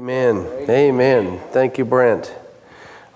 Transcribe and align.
Amen. 0.00 0.46
Amen. 0.70 1.38
Thank 1.50 1.76
you, 1.76 1.84
Brent. 1.84 2.34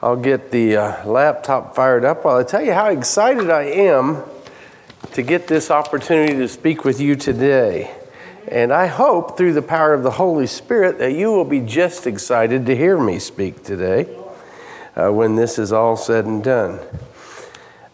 I'll 0.02 0.19
get 0.19 0.51
the 0.51 0.77
uh, 0.77 1.07
laptop 1.07 1.75
fired 1.75 2.05
up 2.05 2.27
while 2.27 2.37
I 2.37 2.43
tell 2.43 2.63
you 2.63 2.75
how 2.75 2.91
excited 2.91 3.49
I 3.49 3.63
am 3.63 4.22
to 5.12 5.23
get 5.23 5.47
this 5.47 5.71
opportunity 5.71 6.35
to 6.35 6.47
speak 6.47 6.85
with 6.85 7.01
you 7.01 7.17
today. 7.17 7.91
And 8.49 8.71
I 8.71 8.89
hope 8.89 9.39
through 9.39 9.55
the 9.55 9.62
power 9.62 9.95
of 9.95 10.03
the 10.03 10.11
Holy 10.11 10.47
Spirit 10.47 10.99
that 10.99 11.15
you 11.15 11.33
will 11.33 11.47
be 11.47 11.61
just 11.61 12.07
excited 12.07 12.67
to 12.67 12.76
hear 12.76 13.01
me 13.01 13.19
speak 13.19 13.64
today 13.64 14.03
uh, 14.94 15.10
when 15.10 15.37
this 15.37 15.58
is 15.58 15.72
all 15.72 15.96
said 15.96 16.26
and 16.26 16.44
done. 16.44 16.80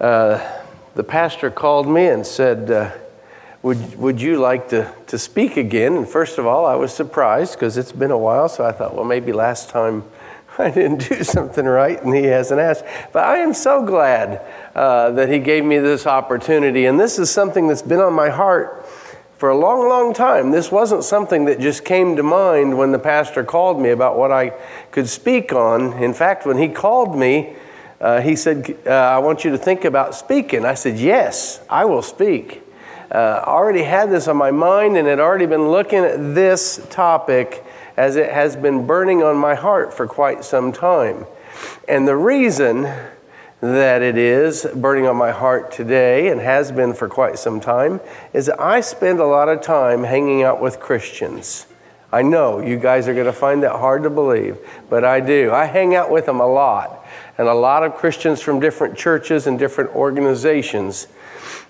Uh, 0.01 0.63
the 0.97 1.05
pastor 1.05 1.49
called 1.49 1.87
me 1.87 2.09
and 2.09 2.27
said, 2.27 2.69
uh, 2.69 2.91
would, 3.63 3.99
would 3.99 4.21
you 4.21 4.39
like 4.39 4.71
to, 4.71 4.93
to 5.09 5.19
speak 5.19 5.57
again? 5.57 5.95
And 5.97 6.09
first 6.09 6.39
of 6.39 6.47
all, 6.47 6.65
I 6.65 6.77
was 6.77 6.95
surprised 6.95 7.55
because 7.55 7.77
it's 7.77 7.93
been 7.93 8.11
a 8.11 8.19
while, 8.19 8.49
so 8.49 8.65
I 8.65 8.73
thought, 8.73 8.95
well, 8.95 9.05
maybe 9.05 9.33
last 9.33 9.69
time 9.69 10.05
I 10.59 10.71
didn't 10.71 11.09
do 11.09 11.23
something 11.23 11.67
right 11.67 12.03
and 12.03 12.15
he 12.15 12.25
hasn't 12.25 12.61
asked. 12.61 12.85
But 13.13 13.25
I 13.25 13.39
am 13.39 13.53
so 13.53 13.85
glad 13.85 14.41
uh, 14.75 15.11
that 15.13 15.29
he 15.29 15.39
gave 15.39 15.65
me 15.65 15.79
this 15.79 16.07
opportunity. 16.07 16.87
And 16.87 16.99
this 16.99 17.19
is 17.19 17.31
something 17.31 17.69
that's 17.69 17.83
been 17.83 18.01
on 18.01 18.15
my 18.15 18.31
heart 18.31 18.87
for 19.37 19.51
a 19.51 19.57
long, 19.57 19.89
long 19.89 20.13
time. 20.15 20.51
This 20.51 20.71
wasn't 20.71 21.05
something 21.05 21.47
that 21.47 21.61
just 21.61 21.85
came 21.85 22.17
to 22.17 22.23
mind 22.23 22.77
when 22.77 22.93
the 22.93 22.99
pastor 22.99 23.45
called 23.45 23.81
me 23.81 23.91
about 23.91 24.17
what 24.19 24.33
I 24.33 24.51
could 24.91 25.09
speak 25.09 25.53
on. 25.53 25.95
In 26.03 26.15
fact, 26.15 26.47
when 26.47 26.59
he 26.59 26.69
called 26.69 27.19
me, 27.19 27.57
uh, 28.01 28.23
he 28.23 28.37
said, 28.37 28.79
uh, 28.87 28.91
I 28.91 29.19
want 29.19 29.45
you 29.45 29.51
to 29.51 29.59
think 29.59 29.85
about 29.85 30.15
speaking. 30.15 30.65
I 30.65 30.75
said, 30.75 30.99
Yes, 30.99 31.61
I 31.69 31.85
will 31.85 32.03
speak 32.03 32.63
uh, 33.11 33.43
already 33.47 33.83
had 33.83 34.11
this 34.11 34.29
on 34.29 34.37
my 34.37 34.51
mind 34.51 34.97
and 34.97 35.07
had 35.09 35.21
already 35.21 35.47
been 35.47 35.69
looking 35.69 36.05
at 36.05 36.35
this 36.35 36.85
topic 36.91 37.65
as 37.97 38.17
it 38.17 38.31
has 38.33 38.57
been 38.57 38.87
burning 38.87 39.23
on 39.23 39.37
my 39.37 39.55
heart 39.55 39.93
for 39.93 40.07
quite 40.07 40.45
some 40.45 40.73
time. 40.73 41.27
And 41.89 42.07
the 42.07 42.17
reason 42.17 42.83
that 43.61 44.01
it 44.01 44.17
is 44.17 44.67
burning 44.75 45.07
on 45.07 45.17
my 45.17 45.33
heart 45.33 45.71
today 45.71 46.29
and 46.29 46.41
has 46.41 46.73
been 46.73 46.95
for 46.95 47.09
quite 47.09 47.39
some 47.39 47.61
time 47.61 48.01
is 48.33 48.47
that 48.47 48.61
I 48.61 48.81
spend 48.81 49.21
a 49.21 49.27
lot 49.27 49.49
of 49.49 49.61
time 49.61 50.05
hanging 50.05 50.43
out 50.43 50.63
with 50.63 50.81
Christians. 50.81 51.67
I 52.13 52.23
know 52.23 52.61
you 52.61 52.79
guys 52.79 53.07
are 53.07 53.15
going 53.15 53.27
to 53.27 53.33
find 53.33 53.63
that 53.63 53.73
hard 53.73 54.03
to 54.05 54.11
believe, 54.11 54.57
but 54.89 55.05
I 55.05 55.21
do. 55.21 55.53
I 55.53 55.67
hang 55.67 55.95
out 55.95 56.11
with 56.11 56.27
them 56.27 56.41
a 56.41 56.47
lot, 56.47 57.07
and 57.39 57.47
a 57.47 57.55
lot 57.55 57.85
of 57.85 57.95
Christians 57.95 58.41
from 58.41 58.59
different 58.59 58.97
churches 58.97 59.47
and 59.47 59.59
different 59.59 59.91
organizations. 59.91 61.07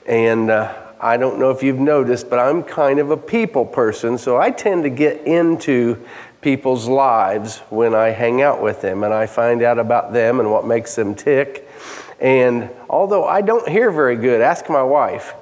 And 0.07 0.51
uh, 0.51 0.89
I 1.03 1.17
don't 1.17 1.39
know 1.39 1.51
if 1.51 1.62
you've 1.62 1.79
noticed, 1.79 2.29
but 2.29 2.39
I'm 2.39 2.62
kind 2.62 2.98
of 2.98 3.11
a 3.11 3.17
people 3.17 3.65
person, 3.65 4.19
so 4.19 4.37
I 4.37 4.51
tend 4.51 4.83
to 4.83 4.91
get 4.91 5.27
into 5.27 5.97
people's 6.42 6.89
lives 6.89 7.59
when 7.70 7.95
I 7.95 8.11
hang 8.11 8.42
out 8.42 8.62
with 8.62 8.83
them 8.83 9.03
and 9.03 9.12
I 9.12 9.27
find 9.27 9.62
out 9.62 9.79
about 9.79 10.12
them 10.12 10.41
and 10.41 10.51
what 10.51 10.67
makes 10.67 10.95
them 10.97 11.15
tick. 11.15 11.67
And 12.20 12.69
although 12.91 13.25
I 13.25 13.41
don't 13.41 13.67
hear 13.67 13.91
very 13.91 14.17
good, 14.17 14.42
ask 14.42 14.69
my 14.69 14.83
wife, 14.83 15.33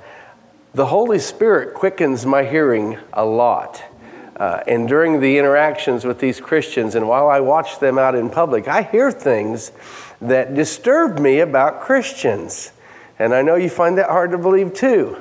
the 0.74 0.86
Holy 0.86 1.18
Spirit 1.18 1.74
quickens 1.74 2.24
my 2.24 2.44
hearing 2.44 2.96
a 3.12 3.24
lot. 3.24 3.82
Uh, 4.36 4.62
and 4.68 4.86
during 4.86 5.18
the 5.18 5.38
interactions 5.38 6.04
with 6.04 6.20
these 6.20 6.40
Christians, 6.40 6.94
and 6.94 7.08
while 7.08 7.28
I 7.28 7.40
watch 7.40 7.80
them 7.80 7.98
out 7.98 8.14
in 8.14 8.30
public, 8.30 8.68
I 8.68 8.82
hear 8.82 9.10
things 9.10 9.72
that 10.20 10.54
disturb 10.54 11.18
me 11.18 11.40
about 11.40 11.80
Christians. 11.80 12.70
And 13.18 13.34
I 13.34 13.42
know 13.42 13.56
you 13.56 13.68
find 13.68 13.98
that 13.98 14.08
hard 14.08 14.30
to 14.30 14.38
believe 14.38 14.72
too. 14.72 15.16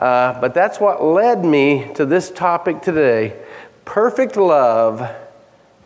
Uh, 0.00 0.40
but 0.40 0.54
that's 0.54 0.80
what 0.80 1.04
led 1.04 1.44
me 1.44 1.92
to 1.94 2.06
this 2.06 2.30
topic 2.30 2.80
today 2.80 3.36
perfect 3.84 4.36
love, 4.36 5.14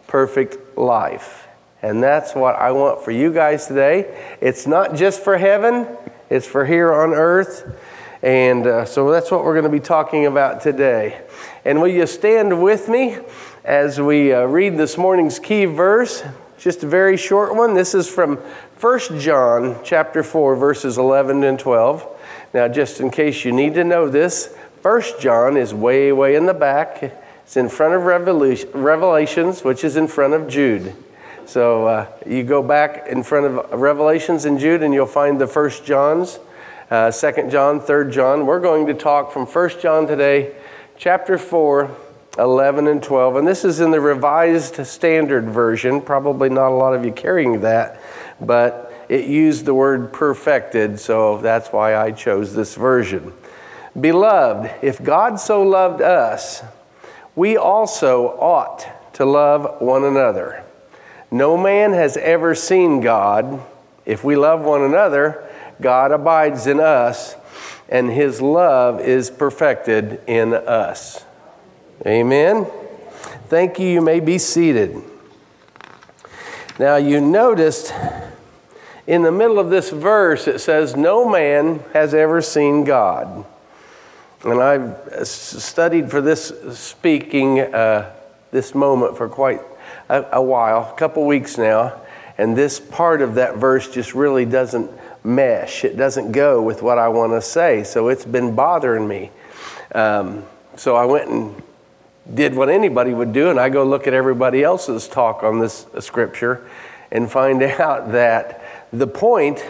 perfect 0.06 0.78
life. 0.78 1.48
And 1.82 2.02
that's 2.02 2.34
what 2.34 2.54
I 2.54 2.70
want 2.70 3.02
for 3.02 3.10
you 3.10 3.32
guys 3.32 3.66
today. 3.66 4.36
It's 4.40 4.66
not 4.66 4.94
just 4.94 5.22
for 5.22 5.36
heaven, 5.36 5.88
it's 6.30 6.46
for 6.46 6.64
here 6.64 6.92
on 6.92 7.10
earth. 7.12 7.76
And 8.22 8.66
uh, 8.66 8.84
so 8.84 9.10
that's 9.10 9.30
what 9.30 9.44
we're 9.44 9.52
going 9.52 9.64
to 9.64 9.70
be 9.70 9.84
talking 9.84 10.26
about 10.26 10.62
today. 10.62 11.20
And 11.64 11.80
will 11.80 11.88
you 11.88 12.06
stand 12.06 12.62
with 12.62 12.88
me 12.88 13.18
as 13.64 14.00
we 14.00 14.32
uh, 14.32 14.44
read 14.44 14.76
this 14.76 14.96
morning's 14.96 15.38
key 15.38 15.64
verse? 15.64 16.22
Just 16.56 16.84
a 16.84 16.86
very 16.86 17.16
short 17.16 17.54
one. 17.56 17.74
This 17.74 17.94
is 17.94 18.08
from 18.08 18.36
1 18.80 19.18
John 19.18 19.80
chapter 19.82 20.22
4 20.22 20.56
verses 20.56 20.98
11 20.98 21.42
and 21.42 21.58
12. 21.58 22.13
Now, 22.54 22.68
just 22.68 23.00
in 23.00 23.10
case 23.10 23.44
you 23.44 23.50
need 23.50 23.74
to 23.74 23.82
know 23.82 24.08
this, 24.08 24.56
First 24.80 25.20
John 25.20 25.56
is 25.56 25.74
way, 25.74 26.12
way 26.12 26.36
in 26.36 26.46
the 26.46 26.54
back. 26.54 27.02
It's 27.42 27.56
in 27.56 27.68
front 27.68 27.94
of 27.94 28.04
Revelations, 28.04 29.64
which 29.64 29.82
is 29.82 29.96
in 29.96 30.06
front 30.06 30.34
of 30.34 30.46
Jude. 30.46 30.94
So 31.46 31.88
uh, 31.88 32.06
you 32.24 32.44
go 32.44 32.62
back 32.62 33.08
in 33.08 33.24
front 33.24 33.46
of 33.46 33.80
Revelations 33.80 34.44
and 34.44 34.60
Jude, 34.60 34.84
and 34.84 34.94
you'll 34.94 35.04
find 35.04 35.40
the 35.40 35.48
First 35.48 35.84
Johns, 35.84 36.38
uh, 36.92 37.10
Second 37.10 37.50
John, 37.50 37.80
Third 37.80 38.12
John. 38.12 38.46
We're 38.46 38.60
going 38.60 38.86
to 38.86 38.94
talk 38.94 39.32
from 39.32 39.46
First 39.46 39.80
John 39.80 40.06
today, 40.06 40.54
chapter 40.96 41.38
four, 41.38 41.90
11 42.38 42.86
and 42.86 43.02
12. 43.02 43.34
And 43.34 43.48
this 43.48 43.64
is 43.64 43.80
in 43.80 43.90
the 43.90 44.00
Revised 44.00 44.86
Standard 44.86 45.46
Version. 45.46 46.00
Probably 46.00 46.50
not 46.50 46.68
a 46.68 46.76
lot 46.76 46.94
of 46.94 47.04
you 47.04 47.10
carrying 47.10 47.62
that, 47.62 48.00
but 48.40 48.93
it 49.08 49.26
used 49.26 49.64
the 49.64 49.74
word 49.74 50.12
perfected, 50.12 50.98
so 50.98 51.38
that's 51.38 51.68
why 51.68 51.96
I 51.96 52.10
chose 52.12 52.54
this 52.54 52.74
version. 52.74 53.32
Beloved, 53.98 54.70
if 54.82 55.02
God 55.02 55.38
so 55.38 55.62
loved 55.62 56.02
us, 56.02 56.62
we 57.36 57.56
also 57.56 58.28
ought 58.28 58.86
to 59.14 59.24
love 59.24 59.80
one 59.80 60.04
another. 60.04 60.64
No 61.30 61.56
man 61.56 61.92
has 61.92 62.16
ever 62.16 62.54
seen 62.54 63.00
God. 63.00 63.60
If 64.06 64.24
we 64.24 64.36
love 64.36 64.62
one 64.62 64.82
another, 64.82 65.48
God 65.80 66.12
abides 66.12 66.66
in 66.66 66.80
us, 66.80 67.34
and 67.88 68.10
his 68.10 68.40
love 68.40 69.00
is 69.00 69.30
perfected 69.30 70.20
in 70.26 70.54
us. 70.54 71.24
Amen. 72.06 72.66
Thank 73.48 73.78
you. 73.78 73.88
You 73.88 74.00
may 74.00 74.20
be 74.20 74.38
seated. 74.38 75.02
Now, 76.78 76.96
you 76.96 77.20
noticed 77.20 77.94
in 79.06 79.22
the 79.22 79.32
middle 79.32 79.58
of 79.58 79.70
this 79.70 79.90
verse, 79.90 80.48
it 80.48 80.60
says, 80.60 80.96
No 80.96 81.28
man 81.28 81.80
has 81.92 82.14
ever 82.14 82.40
seen 82.40 82.84
God. 82.84 83.44
And 84.44 84.60
I've 84.60 85.26
studied 85.26 86.10
for 86.10 86.20
this 86.20 86.52
speaking, 86.72 87.60
uh, 87.60 88.12
this 88.50 88.74
moment 88.74 89.16
for 89.16 89.28
quite 89.28 89.60
a, 90.08 90.24
a 90.32 90.42
while, 90.42 90.90
a 90.92 90.96
couple 90.96 91.26
weeks 91.26 91.56
now. 91.56 92.00
And 92.36 92.56
this 92.56 92.80
part 92.80 93.22
of 93.22 93.36
that 93.36 93.56
verse 93.56 93.90
just 93.90 94.14
really 94.14 94.44
doesn't 94.44 94.90
mesh. 95.22 95.84
It 95.84 95.96
doesn't 95.96 96.32
go 96.32 96.60
with 96.60 96.82
what 96.82 96.98
I 96.98 97.08
want 97.08 97.32
to 97.32 97.40
say. 97.40 97.84
So 97.84 98.08
it's 98.08 98.24
been 98.24 98.54
bothering 98.54 99.06
me. 99.06 99.30
Um, 99.94 100.44
so 100.76 100.96
I 100.96 101.04
went 101.04 101.30
and 101.30 101.62
did 102.32 102.54
what 102.54 102.68
anybody 102.68 103.14
would 103.14 103.32
do, 103.32 103.50
and 103.50 103.60
I 103.60 103.68
go 103.68 103.84
look 103.84 104.06
at 104.06 104.14
everybody 104.14 104.62
else's 104.62 105.06
talk 105.08 105.42
on 105.42 105.58
this 105.58 105.86
scripture 106.00 106.68
and 107.10 107.30
find 107.30 107.62
out 107.62 108.12
that 108.12 108.63
the 108.98 109.06
point 109.06 109.64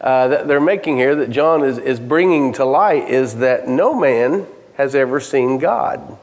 uh, 0.00 0.28
that 0.28 0.46
they're 0.46 0.60
making 0.60 0.96
here, 0.96 1.14
that 1.16 1.30
John 1.30 1.64
is, 1.64 1.78
is 1.78 1.98
bringing 1.98 2.52
to 2.54 2.64
light, 2.64 3.08
is 3.08 3.36
that 3.36 3.68
no 3.68 3.94
man 3.98 4.46
has 4.76 4.94
ever 4.94 5.20
seen 5.20 5.58
God, 5.58 6.18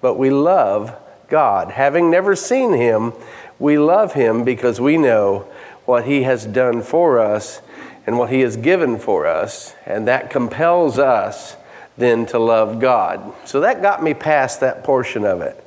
but 0.00 0.14
we 0.14 0.30
love 0.30 0.96
God. 1.28 1.70
Having 1.70 2.10
never 2.10 2.34
seen 2.34 2.72
him, 2.72 3.12
we 3.58 3.78
love 3.78 4.14
him 4.14 4.44
because 4.44 4.80
we 4.80 4.96
know 4.96 5.46
what 5.84 6.04
he 6.04 6.22
has 6.22 6.46
done 6.46 6.82
for 6.82 7.18
us 7.18 7.60
and 8.06 8.18
what 8.18 8.30
he 8.30 8.40
has 8.40 8.56
given 8.56 8.98
for 8.98 9.26
us, 9.26 9.74
and 9.86 10.08
that 10.08 10.30
compels 10.30 10.98
us 10.98 11.56
then 11.96 12.26
to 12.26 12.38
love 12.38 12.80
God. 12.80 13.34
So 13.44 13.60
that 13.60 13.82
got 13.82 14.02
me 14.02 14.14
past 14.14 14.60
that 14.60 14.82
portion 14.82 15.24
of 15.24 15.40
it. 15.42 15.62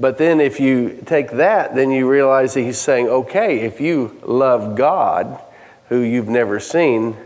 But 0.00 0.18
then, 0.18 0.40
if 0.40 0.60
you 0.60 1.02
take 1.06 1.32
that, 1.32 1.74
then 1.74 1.90
you 1.90 2.08
realize 2.08 2.54
that 2.54 2.62
he's 2.62 2.78
saying, 2.78 3.08
okay, 3.08 3.60
if 3.60 3.80
you 3.80 4.20
love 4.24 4.76
God, 4.76 5.40
who 5.88 6.00
you've 6.00 6.28
never 6.28 6.60
seen, 6.60 7.16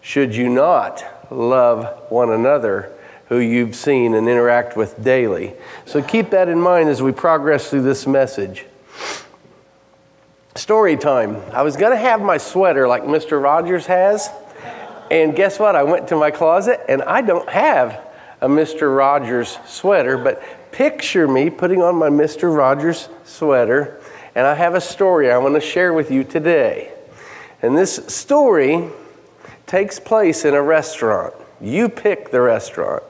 should 0.00 0.34
you 0.34 0.48
not 0.48 1.04
love 1.30 2.10
one 2.10 2.30
another 2.30 2.92
who 3.28 3.38
you've 3.38 3.74
seen 3.74 4.14
and 4.14 4.28
interact 4.28 4.76
with 4.76 5.02
daily? 5.02 5.54
So 5.86 6.02
keep 6.02 6.30
that 6.30 6.48
in 6.48 6.60
mind 6.60 6.90
as 6.90 7.02
we 7.02 7.12
progress 7.12 7.70
through 7.70 7.82
this 7.82 8.06
message. 8.06 8.66
Story 10.54 10.96
time. 10.96 11.36
I 11.52 11.62
was 11.62 11.76
going 11.76 11.92
to 11.92 11.98
have 11.98 12.20
my 12.20 12.36
sweater 12.36 12.86
like 12.86 13.04
Mr. 13.04 13.42
Rogers 13.42 13.86
has. 13.86 14.28
And 15.10 15.34
guess 15.34 15.58
what? 15.58 15.74
I 15.74 15.82
went 15.82 16.08
to 16.08 16.16
my 16.16 16.30
closet 16.30 16.80
and 16.88 17.02
I 17.02 17.22
don't 17.22 17.48
have 17.48 18.00
a 18.40 18.48
Mr. 18.48 18.94
Rogers 18.94 19.58
sweater, 19.66 20.18
but 20.18 20.42
picture 20.72 21.28
me 21.28 21.50
putting 21.50 21.82
on 21.82 21.96
my 21.96 22.08
Mr. 22.08 22.54
Rogers 22.54 23.08
sweater, 23.24 24.00
and 24.34 24.46
I 24.46 24.54
have 24.54 24.74
a 24.74 24.80
story 24.80 25.30
I 25.30 25.38
want 25.38 25.54
to 25.54 25.60
share 25.60 25.92
with 25.92 26.10
you 26.10 26.24
today. 26.24 26.92
And 27.60 27.76
this 27.76 27.96
story 28.08 28.88
takes 29.66 30.00
place 30.00 30.44
in 30.44 30.54
a 30.54 30.62
restaurant. 30.62 31.34
You 31.60 31.88
pick 31.88 32.30
the 32.30 32.40
restaurant, 32.40 33.04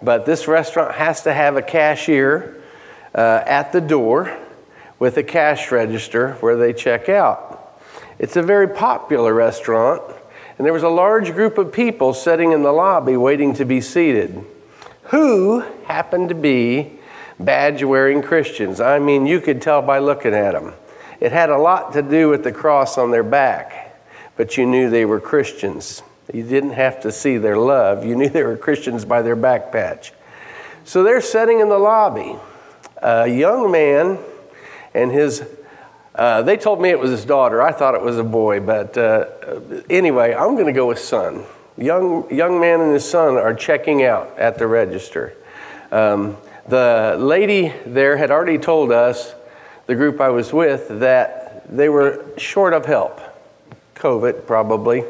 but 0.00 0.24
this 0.24 0.48
restaurant 0.48 0.94
has 0.94 1.22
to 1.22 1.34
have 1.34 1.56
a 1.56 1.62
cashier 1.62 2.62
uh, 3.14 3.42
at 3.46 3.72
the 3.72 3.80
door 3.80 4.34
with 4.98 5.16
a 5.16 5.22
cash 5.22 5.70
register 5.70 6.34
where 6.34 6.56
they 6.56 6.72
check 6.72 7.08
out. 7.08 7.80
It's 8.18 8.36
a 8.36 8.42
very 8.42 8.68
popular 8.68 9.34
restaurant, 9.34 10.02
and 10.56 10.64
there 10.64 10.72
was 10.72 10.84
a 10.84 10.88
large 10.88 11.32
group 11.32 11.58
of 11.58 11.72
people 11.72 12.14
sitting 12.14 12.52
in 12.52 12.62
the 12.62 12.72
lobby 12.72 13.16
waiting 13.16 13.52
to 13.54 13.64
be 13.64 13.80
seated 13.80 14.44
who 15.04 15.60
happened 15.84 16.28
to 16.28 16.34
be 16.34 16.98
badge 17.38 17.82
wearing 17.82 18.22
Christians. 18.22 18.80
I 18.80 18.98
mean, 18.98 19.26
you 19.26 19.40
could 19.40 19.60
tell 19.60 19.82
by 19.82 19.98
looking 19.98 20.34
at 20.34 20.52
them. 20.52 20.74
It 21.20 21.32
had 21.32 21.50
a 21.50 21.58
lot 21.58 21.92
to 21.94 22.02
do 22.02 22.28
with 22.28 22.44
the 22.44 22.52
cross 22.52 22.98
on 22.98 23.10
their 23.10 23.22
back, 23.22 24.02
but 24.36 24.56
you 24.56 24.66
knew 24.66 24.90
they 24.90 25.04
were 25.04 25.20
Christians. 25.20 26.02
You 26.32 26.42
didn't 26.42 26.72
have 26.72 27.00
to 27.02 27.12
see 27.12 27.36
their 27.38 27.58
love, 27.58 28.04
you 28.04 28.16
knew 28.16 28.28
they 28.28 28.42
were 28.42 28.56
Christians 28.56 29.04
by 29.04 29.22
their 29.22 29.36
back 29.36 29.72
patch. 29.72 30.12
So 30.84 31.02
they're 31.02 31.20
sitting 31.20 31.60
in 31.60 31.68
the 31.68 31.78
lobby. 31.78 32.36
A 33.02 33.26
young 33.26 33.70
man 33.70 34.18
and 34.94 35.10
his 35.10 35.42
uh, 36.14 36.42
they 36.42 36.58
told 36.58 36.80
me 36.80 36.90
it 36.90 36.98
was 36.98 37.10
his 37.10 37.24
daughter. 37.24 37.62
I 37.62 37.72
thought 37.72 37.94
it 37.94 38.02
was 38.02 38.18
a 38.18 38.24
boy, 38.24 38.60
but 38.60 38.98
uh, 38.98 39.26
anyway, 39.88 40.34
I'm 40.34 40.54
going 40.54 40.66
to 40.66 40.72
go 40.72 40.86
with 40.86 40.98
son. 40.98 41.44
Young, 41.76 42.32
young 42.34 42.60
man 42.60 42.80
and 42.80 42.92
his 42.92 43.08
son 43.08 43.36
are 43.36 43.54
checking 43.54 44.04
out 44.04 44.38
at 44.38 44.58
the 44.58 44.66
register. 44.66 45.34
Um, 45.90 46.36
the 46.68 47.16
lady 47.18 47.72
there 47.86 48.16
had 48.16 48.30
already 48.30 48.58
told 48.58 48.92
us, 48.92 49.34
the 49.86 49.94
group 49.94 50.20
I 50.20 50.28
was 50.28 50.52
with, 50.52 50.88
that 51.00 51.74
they 51.74 51.88
were 51.88 52.24
short 52.36 52.72
of 52.72 52.86
help. 52.86 53.20
COVID, 53.94 54.46
probably. 54.46 55.04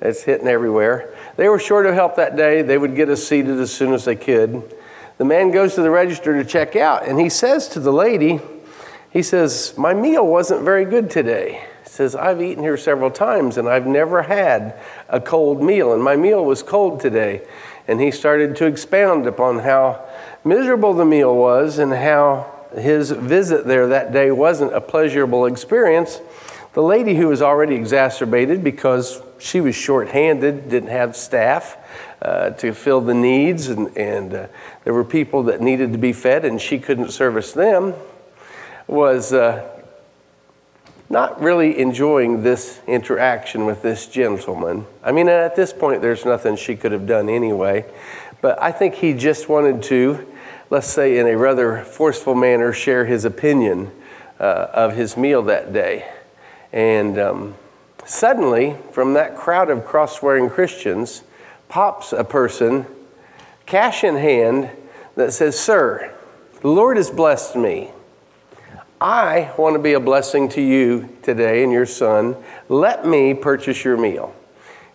It's 0.00 0.22
hitting 0.22 0.48
everywhere. 0.48 1.14
They 1.36 1.48
were 1.48 1.58
short 1.58 1.86
of 1.86 1.94
help 1.94 2.16
that 2.16 2.36
day. 2.36 2.62
They 2.62 2.76
would 2.76 2.96
get 2.96 3.08
us 3.08 3.22
seated 3.22 3.58
as 3.60 3.72
soon 3.72 3.94
as 3.94 4.04
they 4.04 4.16
could. 4.16 4.74
The 5.18 5.24
man 5.24 5.50
goes 5.50 5.76
to 5.76 5.82
the 5.82 5.90
register 5.90 6.42
to 6.42 6.48
check 6.48 6.74
out, 6.74 7.06
and 7.06 7.20
he 7.20 7.28
says 7.28 7.68
to 7.68 7.80
the 7.80 7.92
lady, 7.92 8.40
he 9.12 9.22
says, 9.22 9.74
My 9.76 9.94
meal 9.94 10.26
wasn't 10.26 10.62
very 10.62 10.84
good 10.84 11.10
today. 11.10 11.64
Says, 11.92 12.16
I've 12.16 12.40
eaten 12.40 12.62
here 12.62 12.78
several 12.78 13.10
times 13.10 13.58
and 13.58 13.68
I've 13.68 13.86
never 13.86 14.22
had 14.22 14.80
a 15.10 15.20
cold 15.20 15.62
meal, 15.62 15.92
and 15.92 16.02
my 16.02 16.16
meal 16.16 16.42
was 16.42 16.62
cold 16.62 17.00
today. 17.00 17.42
And 17.86 18.00
he 18.00 18.10
started 18.10 18.56
to 18.56 18.64
expound 18.64 19.26
upon 19.26 19.58
how 19.58 20.02
miserable 20.42 20.94
the 20.94 21.04
meal 21.04 21.36
was 21.36 21.78
and 21.78 21.92
how 21.92 22.50
his 22.74 23.10
visit 23.10 23.66
there 23.66 23.88
that 23.88 24.10
day 24.10 24.30
wasn't 24.30 24.72
a 24.72 24.80
pleasurable 24.80 25.44
experience. 25.44 26.22
The 26.72 26.82
lady 26.82 27.14
who 27.14 27.28
was 27.28 27.42
already 27.42 27.74
exacerbated 27.74 28.64
because 28.64 29.20
she 29.38 29.60
was 29.60 29.74
short-handed, 29.74 30.70
didn't 30.70 30.88
have 30.88 31.14
staff 31.14 31.76
uh, 32.22 32.52
to 32.52 32.72
fill 32.72 33.02
the 33.02 33.12
needs, 33.12 33.68
and, 33.68 33.94
and 33.98 34.32
uh, 34.32 34.46
there 34.84 34.94
were 34.94 35.04
people 35.04 35.42
that 35.42 35.60
needed 35.60 35.92
to 35.92 35.98
be 35.98 36.14
fed, 36.14 36.46
and 36.46 36.58
she 36.58 36.78
couldn't 36.78 37.10
service 37.10 37.52
them, 37.52 37.92
was 38.86 39.34
uh, 39.34 39.81
not 41.12 41.40
really 41.40 41.78
enjoying 41.78 42.42
this 42.42 42.80
interaction 42.88 43.66
with 43.66 43.82
this 43.82 44.08
gentleman. 44.08 44.84
I 45.04 45.12
mean, 45.12 45.28
at 45.28 45.54
this 45.54 45.72
point, 45.72 46.02
there's 46.02 46.24
nothing 46.24 46.56
she 46.56 46.74
could 46.74 46.90
have 46.90 47.06
done 47.06 47.28
anyway, 47.28 47.84
but 48.40 48.60
I 48.60 48.72
think 48.72 48.94
he 48.94 49.12
just 49.12 49.48
wanted 49.48 49.84
to 49.84 50.26
let's 50.72 50.88
say, 50.88 51.18
in 51.18 51.26
a 51.26 51.36
rather 51.36 51.84
forceful 51.84 52.34
manner, 52.34 52.72
share 52.72 53.04
his 53.04 53.26
opinion 53.26 53.92
uh, 54.40 54.68
of 54.72 54.96
his 54.96 55.18
meal 55.18 55.42
that 55.42 55.70
day. 55.70 56.10
And 56.72 57.18
um, 57.18 57.56
suddenly, 58.06 58.78
from 58.90 59.12
that 59.12 59.36
crowd 59.36 59.68
of 59.68 59.84
cross 59.84 60.22
wearing 60.22 60.48
Christians, 60.48 61.24
pops 61.68 62.14
a 62.14 62.24
person, 62.24 62.86
cash 63.66 64.02
in 64.02 64.16
hand, 64.16 64.70
that 65.14 65.34
says, 65.34 65.60
Sir, 65.60 66.10
the 66.62 66.68
Lord 66.68 66.96
has 66.96 67.10
blessed 67.10 67.54
me. 67.54 67.90
I 69.02 69.52
want 69.58 69.74
to 69.74 69.80
be 69.80 69.94
a 69.94 70.00
blessing 70.00 70.48
to 70.50 70.62
you 70.62 71.08
today 71.22 71.64
and 71.64 71.72
your 71.72 71.86
son. 71.86 72.36
Let 72.68 73.04
me 73.04 73.34
purchase 73.34 73.82
your 73.82 73.96
meal. 73.96 74.32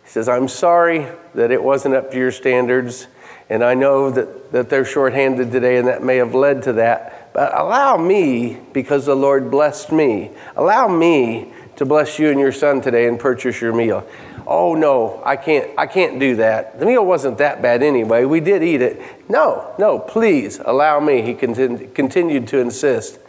He 0.05 0.09
says, 0.09 0.29
I'm 0.29 0.47
sorry 0.47 1.07
that 1.35 1.51
it 1.51 1.61
wasn't 1.61 1.93
up 1.93 2.11
to 2.11 2.17
your 2.17 2.31
standards. 2.31 3.07
And 3.49 3.61
I 3.61 3.73
know 3.73 4.09
that, 4.11 4.53
that 4.53 4.69
they're 4.69 4.85
shorthanded 4.85 5.51
today, 5.51 5.75
and 5.75 5.89
that 5.89 6.05
may 6.05 6.15
have 6.15 6.33
led 6.33 6.63
to 6.63 6.73
that. 6.73 7.33
But 7.33 7.53
allow 7.53 7.97
me, 7.97 8.57
because 8.71 9.05
the 9.05 9.15
Lord 9.15 9.51
blessed 9.51 9.91
me, 9.91 10.31
allow 10.55 10.87
me 10.87 11.51
to 11.75 11.85
bless 11.85 12.17
you 12.17 12.29
and 12.29 12.39
your 12.39 12.53
son 12.53 12.79
today 12.79 13.09
and 13.09 13.19
purchase 13.19 13.59
your 13.59 13.73
meal. 13.73 14.07
Oh 14.47 14.73
no, 14.73 15.21
I 15.25 15.35
can't 15.35 15.69
I 15.77 15.85
can't 15.85 16.17
do 16.17 16.37
that. 16.37 16.79
The 16.79 16.85
meal 16.85 17.05
wasn't 17.05 17.39
that 17.39 17.61
bad 17.61 17.83
anyway. 17.83 18.23
We 18.23 18.39
did 18.39 18.63
eat 18.63 18.81
it. 18.81 19.01
No, 19.29 19.75
no, 19.77 19.99
please 19.99 20.59
allow 20.63 21.01
me. 21.01 21.21
He 21.23 21.33
continued 21.33 22.47
to 22.47 22.59
insist. 22.59 23.19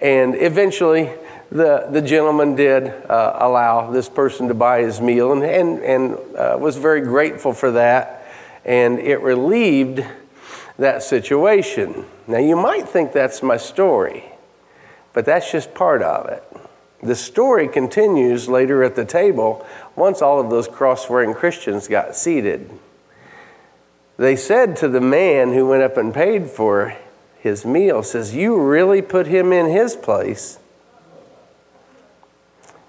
And 0.00 0.34
eventually 0.34 1.10
the, 1.50 1.88
the 1.90 2.02
gentleman 2.02 2.56
did 2.56 2.88
uh, 2.88 3.36
allow 3.40 3.90
this 3.90 4.08
person 4.08 4.48
to 4.48 4.54
buy 4.54 4.82
his 4.82 5.00
meal 5.00 5.32
and, 5.32 5.42
and, 5.42 5.78
and 5.80 6.36
uh, 6.36 6.56
was 6.58 6.76
very 6.76 7.00
grateful 7.00 7.52
for 7.52 7.70
that 7.72 8.24
and 8.64 8.98
it 8.98 9.20
relieved 9.20 10.04
that 10.78 11.02
situation. 11.02 12.04
Now, 12.26 12.38
you 12.38 12.56
might 12.56 12.88
think 12.88 13.12
that's 13.12 13.42
my 13.42 13.56
story, 13.56 14.24
but 15.12 15.24
that's 15.24 15.50
just 15.52 15.74
part 15.74 16.02
of 16.02 16.26
it. 16.26 16.42
The 17.02 17.14
story 17.14 17.68
continues 17.68 18.48
later 18.48 18.82
at 18.82 18.96
the 18.96 19.04
table 19.04 19.64
once 19.94 20.22
all 20.22 20.40
of 20.40 20.48
those 20.48 20.66
cross 20.66 21.08
wearing 21.08 21.34
Christians 21.34 21.86
got 21.86 22.16
seated. 22.16 22.70
They 24.16 24.36
said 24.36 24.76
to 24.76 24.88
the 24.88 25.00
man 25.00 25.52
who 25.52 25.68
went 25.68 25.82
up 25.82 25.96
and 25.96 26.14
paid 26.14 26.48
for 26.48 26.96
his 27.44 27.66
meal, 27.66 28.02
says, 28.02 28.34
You 28.34 28.58
really 28.58 29.02
put 29.02 29.26
him 29.26 29.52
in 29.52 29.66
his 29.66 29.94
place. 29.94 30.58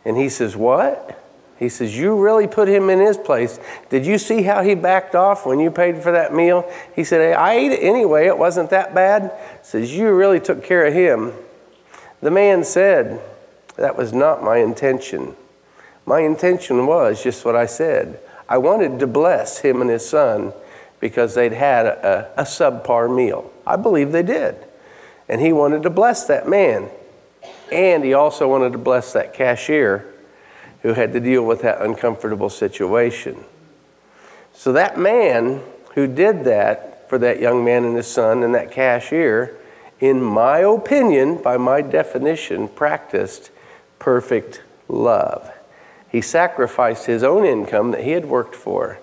And 0.06 0.16
he 0.16 0.30
says, 0.30 0.56
What? 0.56 1.22
He 1.60 1.68
says, 1.68 1.98
You 1.98 2.18
really 2.18 2.48
put 2.48 2.70
him 2.70 2.90
in 2.90 3.00
his 3.00 3.18
place. 3.18 3.60
Did 3.90 4.06
you 4.06 4.18
see 4.18 4.44
how 4.44 4.64
he 4.64 4.74
backed 4.74 5.14
off 5.14 5.46
when 5.46 5.60
you 5.60 5.70
paid 5.70 6.02
for 6.02 6.14
that 6.14 6.34
meal? 6.34 6.72
He 6.96 7.04
said, 7.04 7.20
hey, 7.20 7.34
I 7.34 7.56
ate 7.56 7.74
it 7.74 7.84
anyway. 7.84 8.28
It 8.28 8.38
wasn't 8.38 8.70
that 8.70 8.96
bad. 8.96 9.34
He 9.60 9.66
says, 9.68 9.94
You 9.94 10.14
really 10.14 10.40
took 10.40 10.64
care 10.64 10.86
of 10.86 10.94
him. 10.94 11.34
The 12.22 12.32
man 12.32 12.64
said, 12.64 13.22
That 13.76 13.98
was 13.98 14.14
not 14.14 14.42
my 14.42 14.60
intention. 14.60 15.36
My 16.06 16.22
intention 16.22 16.88
was 16.88 17.22
just 17.22 17.44
what 17.44 17.58
I 17.58 17.66
said. 17.66 18.22
I 18.48 18.58
wanted 18.58 19.00
to 19.00 19.08
bless 19.08 19.60
him 19.60 19.82
and 19.82 19.90
his 19.90 20.08
son 20.08 20.54
because 21.06 21.36
they'd 21.36 21.54
had 21.54 21.86
a, 21.86 22.32
a 22.36 22.42
subpar 22.42 23.16
meal. 23.16 23.54
I 23.64 23.76
believe 23.76 24.12
they 24.12 24.24
did. 24.24 24.56
And 25.30 25.40
he 25.40 25.54
wanted 25.54 25.84
to 25.84 25.92
bless 25.92 26.26
that 26.26 26.50
man. 26.50 26.90
And 27.72 28.04
he 28.04 28.16
also 28.16 28.48
wanted 28.48 28.72
to 28.72 28.80
bless 28.80 29.14
that 29.14 29.32
cashier 29.32 30.12
who 30.82 30.94
had 30.94 31.14
to 31.14 31.20
deal 31.20 31.46
with 31.46 31.62
that 31.62 31.80
uncomfortable 31.80 32.50
situation. 32.50 33.44
So 34.52 34.74
that 34.74 34.98
man 34.98 35.62
who 35.94 36.08
did 36.08 36.44
that 36.46 37.08
for 37.08 37.20
that 37.20 37.40
young 37.40 37.64
man 37.64 37.86
and 37.86 37.96
his 37.96 38.08
son 38.08 38.42
and 38.42 38.56
that 38.56 38.72
cashier, 38.72 39.56
in 40.00 40.20
my 40.24 40.58
opinion, 40.58 41.40
by 41.40 41.58
my 41.58 41.84
definition, 41.84 42.68
practiced 42.68 43.52
perfect 44.00 44.64
love. 44.88 45.52
He 46.10 46.22
sacrificed 46.22 47.06
his 47.06 47.22
own 47.22 47.46
income 47.46 47.92
that 47.92 48.04
he 48.04 48.12
had 48.12 48.26
worked 48.26 48.56
for 48.56 48.98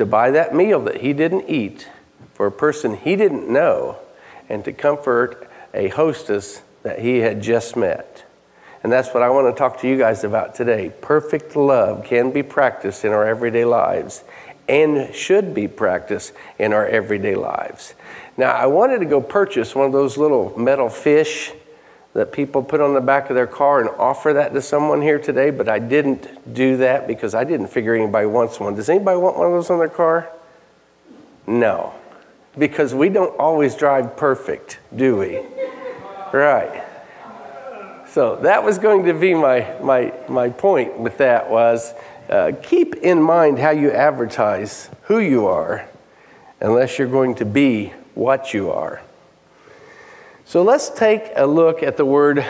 to 0.00 0.06
buy 0.06 0.30
that 0.30 0.54
meal 0.54 0.80
that 0.80 1.02
he 1.02 1.12
didn't 1.12 1.46
eat 1.46 1.86
for 2.32 2.46
a 2.46 2.50
person 2.50 2.96
he 2.96 3.16
didn't 3.16 3.46
know 3.46 3.98
and 4.48 4.64
to 4.64 4.72
comfort 4.72 5.46
a 5.74 5.88
hostess 5.88 6.62
that 6.82 7.00
he 7.00 7.18
had 7.18 7.42
just 7.42 7.76
met. 7.76 8.24
And 8.82 8.90
that's 8.90 9.12
what 9.12 9.22
I 9.22 9.28
want 9.28 9.54
to 9.54 9.58
talk 9.58 9.78
to 9.82 9.88
you 9.88 9.98
guys 9.98 10.24
about 10.24 10.54
today. 10.54 10.90
Perfect 11.02 11.54
love 11.54 12.02
can 12.06 12.30
be 12.30 12.42
practiced 12.42 13.04
in 13.04 13.12
our 13.12 13.26
everyday 13.26 13.66
lives 13.66 14.24
and 14.70 15.14
should 15.14 15.52
be 15.52 15.68
practiced 15.68 16.32
in 16.58 16.72
our 16.72 16.86
everyday 16.86 17.34
lives. 17.34 17.92
Now, 18.38 18.52
I 18.52 18.64
wanted 18.68 19.00
to 19.00 19.04
go 19.04 19.20
purchase 19.20 19.74
one 19.74 19.84
of 19.84 19.92
those 19.92 20.16
little 20.16 20.58
metal 20.58 20.88
fish 20.88 21.52
that 22.12 22.32
people 22.32 22.62
put 22.62 22.80
on 22.80 22.94
the 22.94 23.00
back 23.00 23.30
of 23.30 23.36
their 23.36 23.46
car 23.46 23.80
and 23.80 23.88
offer 23.90 24.32
that 24.32 24.52
to 24.52 24.60
someone 24.60 25.00
here 25.00 25.18
today, 25.18 25.50
but 25.50 25.68
I 25.68 25.78
didn't 25.78 26.52
do 26.52 26.76
that 26.78 27.06
because 27.06 27.34
I 27.34 27.44
didn't 27.44 27.68
figure 27.68 27.94
anybody 27.94 28.26
wants 28.26 28.58
one. 28.58 28.74
Does 28.74 28.88
anybody 28.88 29.18
want 29.18 29.36
one 29.36 29.46
of 29.46 29.52
those 29.52 29.70
on 29.70 29.78
their 29.78 29.88
car? 29.88 30.28
No, 31.46 31.94
because 32.58 32.94
we 32.94 33.08
don't 33.08 33.38
always 33.38 33.74
drive 33.76 34.16
perfect, 34.16 34.78
do 34.94 35.16
we? 35.16 35.40
Right. 36.32 36.84
So 38.08 38.36
that 38.36 38.64
was 38.64 38.78
going 38.78 39.04
to 39.04 39.14
be 39.14 39.34
my, 39.34 39.72
my, 39.80 40.12
my 40.28 40.48
point 40.48 40.98
with 40.98 41.18
that 41.18 41.48
was 41.48 41.94
uh, 42.28 42.52
keep 42.60 42.96
in 42.96 43.22
mind 43.22 43.60
how 43.60 43.70
you 43.70 43.92
advertise 43.92 44.90
who 45.02 45.20
you 45.20 45.46
are 45.46 45.88
unless 46.60 46.98
you're 46.98 47.08
going 47.08 47.36
to 47.36 47.44
be 47.44 47.92
what 48.14 48.52
you 48.52 48.70
are. 48.70 49.00
So 50.50 50.64
let's 50.64 50.90
take 50.90 51.30
a 51.36 51.46
look 51.46 51.80
at 51.84 51.96
the 51.96 52.04
word 52.04 52.44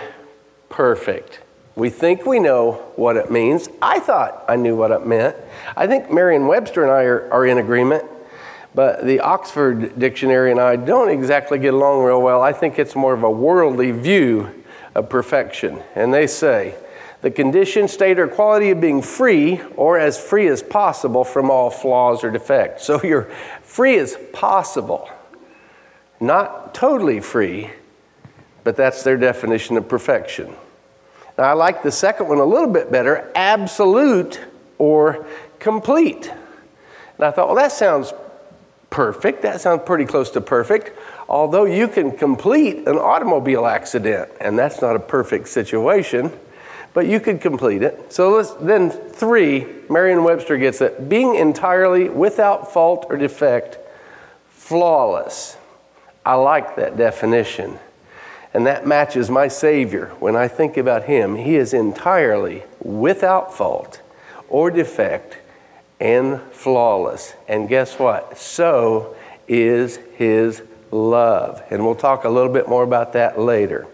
perfect. 0.71 1.41
We 1.77 1.91
think 1.91 2.25
we 2.25 2.39
know 2.39 2.93
what 2.97 3.19
it 3.19 3.31
means. 3.31 3.69
I 3.83 3.99
thought 3.99 4.43
I 4.49 4.57
knew 4.57 4.75
what 4.75 4.91
it 4.91 5.07
meant. 5.07 5.37
I 5.77 5.87
think 5.87 6.11
Merriam 6.11 6.47
Webster 6.47 6.83
and 6.83 6.91
I 6.91 7.03
are, 7.03 7.31
are 7.31 7.45
in 7.45 7.59
agreement, 7.59 8.05
but 8.75 9.05
the 9.05 9.21
Oxford 9.21 9.99
Dictionary 9.99 10.51
and 10.51 10.59
I 10.59 10.77
don't 10.77 11.11
exactly 11.11 11.59
get 11.59 11.75
along 11.75 12.03
real 12.03 12.23
well. 12.23 12.41
I 12.41 12.55
think 12.55 12.79
it's 12.79 12.97
more 12.97 13.13
of 13.13 13.23
a 13.23 13.31
worldly 13.31 13.91
view 13.91 14.49
of 14.95 15.11
perfection. 15.11 15.83
And 15.95 16.15
they 16.15 16.27
say, 16.27 16.77
the 17.21 17.31
condition, 17.31 17.87
state, 17.87 18.19
or 18.19 18.29
quality 18.29 18.71
of 18.71 18.81
being 18.81 19.03
free, 19.03 19.61
or 19.77 19.99
as 19.99 20.19
free 20.19 20.49
as 20.49 20.63
possible 20.63 21.23
from 21.23 21.51
all 21.51 21.69
flaws 21.69 22.25
or 22.25 22.31
defects. 22.31 22.87
So 22.87 23.03
you're 23.05 23.31
free 23.61 23.99
as 23.99 24.17
possible, 24.33 25.07
not 26.19 26.73
totally 26.73 27.21
free, 27.21 27.73
but 28.65 28.77
that's 28.77 29.03
their 29.03 29.17
definition 29.17 29.77
of 29.77 29.89
perfection. 29.89 30.55
Now, 31.39 31.45
I 31.45 31.53
like 31.53 31.83
the 31.83 31.93
second 31.93 32.29
one 32.29 32.39
a 32.39 32.45
little 32.45 32.69
bit 32.69 32.93
better 32.93 33.31
absolute 33.35 34.41
or 34.79 35.27
complete. 35.59 36.29
And 36.29 37.25
I 37.25 37.31
thought, 37.31 37.49
well, 37.49 37.57
that 37.57 37.73
sounds 37.73 38.13
perfect. 38.91 39.43
That 39.43 39.61
sounds 39.61 39.83
pretty 39.85 40.05
close 40.05 40.31
to 40.31 40.41
perfect. 40.41 40.97
Although 41.29 41.65
you 41.65 41.89
can 41.89 42.17
complete 42.17 42.89
an 42.89 42.99
automobile 42.99 43.67
accident, 43.67 44.31
and 44.41 44.59
that's 44.59 44.83
not 44.83 44.97
a 44.97 45.01
perfect 45.01 45.49
situation 45.49 46.33
but 46.93 47.07
you 47.07 47.21
could 47.21 47.41
complete 47.41 47.83
it. 47.83 48.13
So 48.13 48.43
then, 48.43 48.91
three, 48.91 49.67
Merriam 49.89 50.25
Webster 50.25 50.57
gets 50.57 50.81
it 50.81 51.09
being 51.09 51.37
entirely 51.37 52.09
without 52.09 52.73
fault 52.73 53.07
or 53.09 53.17
defect, 53.17 53.79
flawless. 54.49 55.57
I 56.25 56.35
like 56.35 56.77
that 56.77 56.97
definition. 56.97 57.79
And 58.53 58.67
that 58.67 58.87
matches 58.87 59.31
my 59.31 59.49
Savior. 59.49 60.07
When 60.19 60.35
I 60.35 60.49
think 60.49 60.77
about 60.77 61.05
Him, 61.05 61.37
He 61.37 61.57
is 61.57 61.73
entirely 61.73 62.65
without 62.83 63.55
fault 63.55 64.01
or 64.49 64.71
defect 64.71 65.39
and 66.01 66.41
flawless. 66.51 67.35
And 67.49 67.69
guess 67.69 67.99
what? 67.99 68.37
So 68.39 69.17
is 69.47 69.97
His 70.17 70.63
love. 70.91 71.63
And 71.71 71.85
we'll 71.85 71.95
talk 71.95 72.25
a 72.25 72.29
little 72.29 72.53
bit 72.53 72.69
more 72.69 72.83
about 72.83 73.13
that 73.13 73.39
later. 73.39 73.87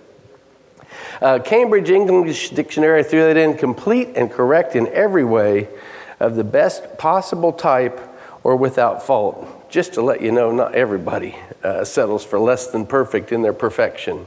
Uh, 1.20 1.38
Cambridge 1.38 1.90
English 1.90 2.50
Dictionary 2.50 3.02
threw 3.02 3.22
that 3.22 3.36
in 3.36 3.56
complete 3.56 4.08
and 4.16 4.30
correct 4.30 4.76
in 4.76 4.86
every 4.88 5.24
way 5.24 5.68
of 6.20 6.36
the 6.36 6.44
best 6.44 6.98
possible 6.98 7.52
type 7.52 8.00
or 8.42 8.56
without 8.56 9.04
fault. 9.04 9.70
Just 9.70 9.94
to 9.94 10.02
let 10.02 10.20
you 10.22 10.32
know, 10.32 10.52
not 10.52 10.74
everybody 10.74 11.36
uh, 11.62 11.84
settles 11.84 12.24
for 12.24 12.38
less 12.38 12.68
than 12.68 12.86
perfect 12.86 13.32
in 13.32 13.42
their 13.42 13.52
perfection. 13.52 14.26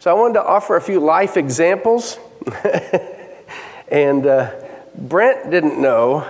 So 0.00 0.10
I 0.10 0.14
wanted 0.14 0.34
to 0.34 0.44
offer 0.44 0.76
a 0.76 0.80
few 0.80 0.98
life 0.98 1.36
examples. 1.36 2.18
and 3.88 4.26
uh, 4.26 4.50
Brent 4.96 5.50
didn't 5.50 5.78
know. 5.78 6.26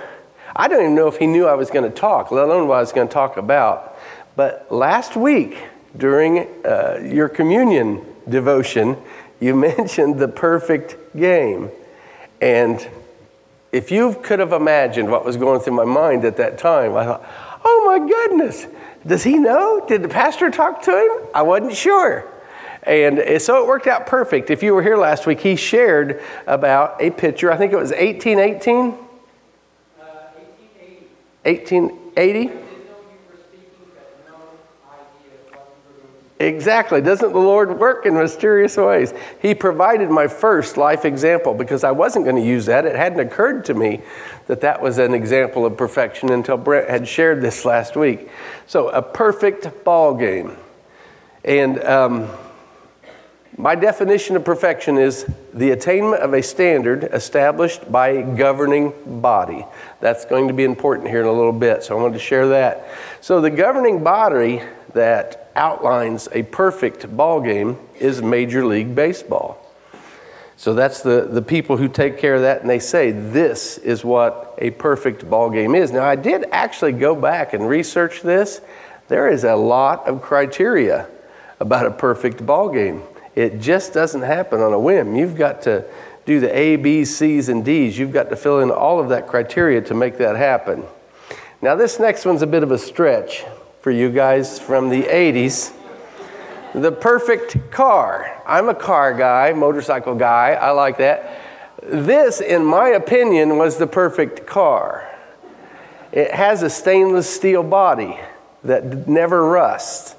I 0.57 0.67
don't 0.67 0.81
even 0.81 0.95
know 0.97 1.07
if 1.07 1.19
he 1.19 1.29
knew 1.29 1.47
I 1.47 1.55
was 1.55 1.71
going 1.71 1.89
to 1.89 1.97
talk, 1.97 2.33
let 2.33 2.47
alone 2.47 2.67
what 2.67 2.79
I 2.79 2.81
was 2.81 2.91
going 2.91 3.07
to 3.07 3.15
talk 3.15 3.37
about. 3.37 3.97
But 4.35 4.73
last 4.73 5.15
week, 5.15 5.57
during 5.97 6.49
uh, 6.67 7.01
your 7.05 7.29
communion 7.29 8.05
devotion, 8.29 8.97
you 9.39 9.55
mentioned 9.77 10.19
the 10.19 10.27
perfect 10.27 11.17
game. 11.17 11.71
And 12.41 12.85
if 13.71 13.93
you 13.93 14.15
could 14.15 14.41
have 14.41 14.53
imagined 14.53 15.13
what 15.13 15.25
was 15.25 15.37
going 15.37 15.61
through 15.61 15.75
my 15.75 15.85
mind 15.85 16.25
at 16.25 16.39
that 16.39 16.59
time, 16.59 16.97
I 16.97 17.05
thought, 17.05 17.25
oh 17.65 17.85
my 17.87 18.05
goodness, 18.05 18.67
does 19.07 19.23
he 19.23 19.39
know? 19.39 19.87
Did 19.87 20.03
the 20.03 20.09
pastor 20.09 20.51
talk 20.51 20.83
to 20.83 20.91
him? 20.91 21.29
I 21.33 21.43
wasn't 21.43 21.77
sure. 21.77 22.29
And 22.83 23.41
so 23.41 23.63
it 23.63 23.67
worked 23.67 23.87
out 23.87 24.07
perfect. 24.07 24.51
If 24.51 24.63
you 24.63 24.75
were 24.75 24.83
here 24.83 24.97
last 24.97 25.27
week, 25.27 25.41
he 25.41 25.57
shared 25.57 26.23
about 26.47 27.01
a 27.01 27.11
picture, 27.11 27.53
I 27.53 27.57
think 27.57 27.73
it 27.73 27.77
was 27.77 27.91
1818? 27.91 28.77
Uh, 28.77 28.97
1880. 31.45 32.47
1880? 32.47 32.71
Exactly. 36.41 37.03
Doesn't 37.03 37.35
the 37.35 37.39
Lord 37.39 37.79
work 37.79 38.07
in 38.07 38.15
mysterious 38.15 38.75
ways? 38.79 39.13
He 39.43 39.55
provided 39.55 40.09
my 40.09 40.27
first 40.27 40.79
life 40.79 41.05
example 41.05 41.53
because 41.53 41.85
I 41.85 41.91
wasn't 41.91 42.25
going 42.25 42.37
to 42.37 42.43
use 42.43 42.65
that. 42.65 42.87
It 42.87 42.97
hadn't 42.97 43.21
occurred 43.21 43.67
to 43.67 43.75
me 43.75 44.01
that 44.47 44.63
that 44.63 44.81
was 44.81 44.97
an 44.97 45.13
example 45.13 45.67
of 45.67 45.77
perfection 45.77 46.31
until 46.31 46.57
Brent 46.57 46.89
had 46.89 47.07
shared 47.07 47.43
this 47.43 47.67
last 47.67 47.95
week. 47.95 48.31
So, 48.67 48.89
a 48.89 49.03
perfect 49.03 49.85
ball 49.85 50.15
game. 50.15 50.57
And 51.45 51.85
um, 51.85 52.31
my 53.61 53.75
definition 53.75 54.37
of 54.37 54.45
perfection 54.45 54.97
is 54.97 55.27
the 55.53 55.73
attainment 55.73 56.23
of 56.23 56.33
a 56.33 56.43
standard 56.43 57.05
established 57.05 57.93
by 57.93 58.09
a 58.09 58.37
governing 58.37 58.93
body. 59.21 59.67
That's 60.01 60.25
going 60.25 60.49
to 60.49 60.55
be 60.55 60.65
important 60.65 61.09
here 61.09 61.21
in 61.21 61.27
a 61.27 61.33
little 61.33 61.53
bit, 61.53 61.85
so 61.85 61.97
I 61.97 62.01
wanted 62.01 62.15
to 62.15 62.21
share 62.21 62.49
that. 62.49 62.89
So, 63.21 63.41
the 63.43 63.51
governing 63.51 64.03
body 64.03 64.63
that 64.95 65.51
outlines 65.57 66.29
a 66.33 66.43
perfect 66.45 67.15
ball 67.15 67.41
game 67.43 67.79
is 67.99 68.23
Major 68.23 68.65
League 68.65 68.95
Baseball. 68.95 69.59
So 70.57 70.75
that's 70.75 71.03
the, 71.03 71.27
the 71.31 71.41
people 71.43 71.79
who 71.79 71.89
take 71.89 72.19
care 72.19 72.35
of 72.35 72.43
that, 72.43 72.61
and 72.61 72.69
they 72.69 72.79
say 72.79 73.13
this 73.13 73.79
is 73.79 74.05
what 74.05 74.55
a 74.59 74.71
perfect 74.71 75.29
ball 75.29 75.49
game 75.49 75.75
is. 75.75 75.91
Now, 75.91 76.05
I 76.05 76.17
did 76.17 76.45
actually 76.53 76.93
go 76.93 77.15
back 77.15 77.55
and 77.55 77.67
research 77.67 78.21
this. 78.21 78.61
There 79.09 79.29
is 79.29 79.45
a 79.45 79.57
lot 79.57 80.07
of 80.07 80.21
criteria 80.21 81.09
about 81.61 81.87
a 81.87 81.91
perfect 81.91 82.45
ball 82.45 82.69
game. 82.69 83.03
It 83.35 83.61
just 83.61 83.93
doesn't 83.93 84.23
happen 84.23 84.61
on 84.61 84.73
a 84.73 84.79
whim. 84.79 85.15
You've 85.15 85.37
got 85.37 85.63
to 85.63 85.85
do 86.27 86.41
the 86.41 86.57
A, 86.57 86.77
B, 86.77 87.05
C's, 87.05 87.49
and 87.49 87.65
D's. 87.65 87.99
You've 87.99 88.13
got 88.13 88.31
to 88.31 88.37
fill 88.37 88.61
in 88.61 88.71
all 88.71 89.01
of 89.01 89.09
that 89.11 89.27
criteria 89.27 89.81
to 89.83 89.95
make 89.95 90.19
that 90.19 90.37
happen. 90.37 90.85
Now, 91.63 91.75
this 91.75 91.99
next 91.99 92.25
one's 92.25 92.43
a 92.43 92.47
bit 92.47 92.63
of 92.63 92.71
a 92.71 92.79
stretch 92.79 93.45
for 93.81 93.91
you 93.91 94.11
guys 94.11 94.59
from 94.59 94.89
the 94.89 95.03
80s. 95.03 95.73
The 96.75 96.93
perfect 96.93 97.71
car. 97.71 98.43
I'm 98.47 98.69
a 98.69 98.75
car 98.75 99.13
guy, 99.15 99.53
motorcycle 99.53 100.15
guy. 100.15 100.53
I 100.53 100.71
like 100.71 100.99
that. 100.99 101.41
This, 101.83 102.41
in 102.41 102.65
my 102.65 102.89
opinion, 102.89 103.57
was 103.59 103.79
the 103.79 103.87
perfect 103.87 104.47
car. 104.47 105.09
It 106.13 106.33
has 106.33 106.63
a 106.63 106.71
stainless 106.71 107.29
steel 107.29 107.63
body 107.63 108.19
that 108.65 109.09
never 109.09 109.45
rusts. 109.45 110.15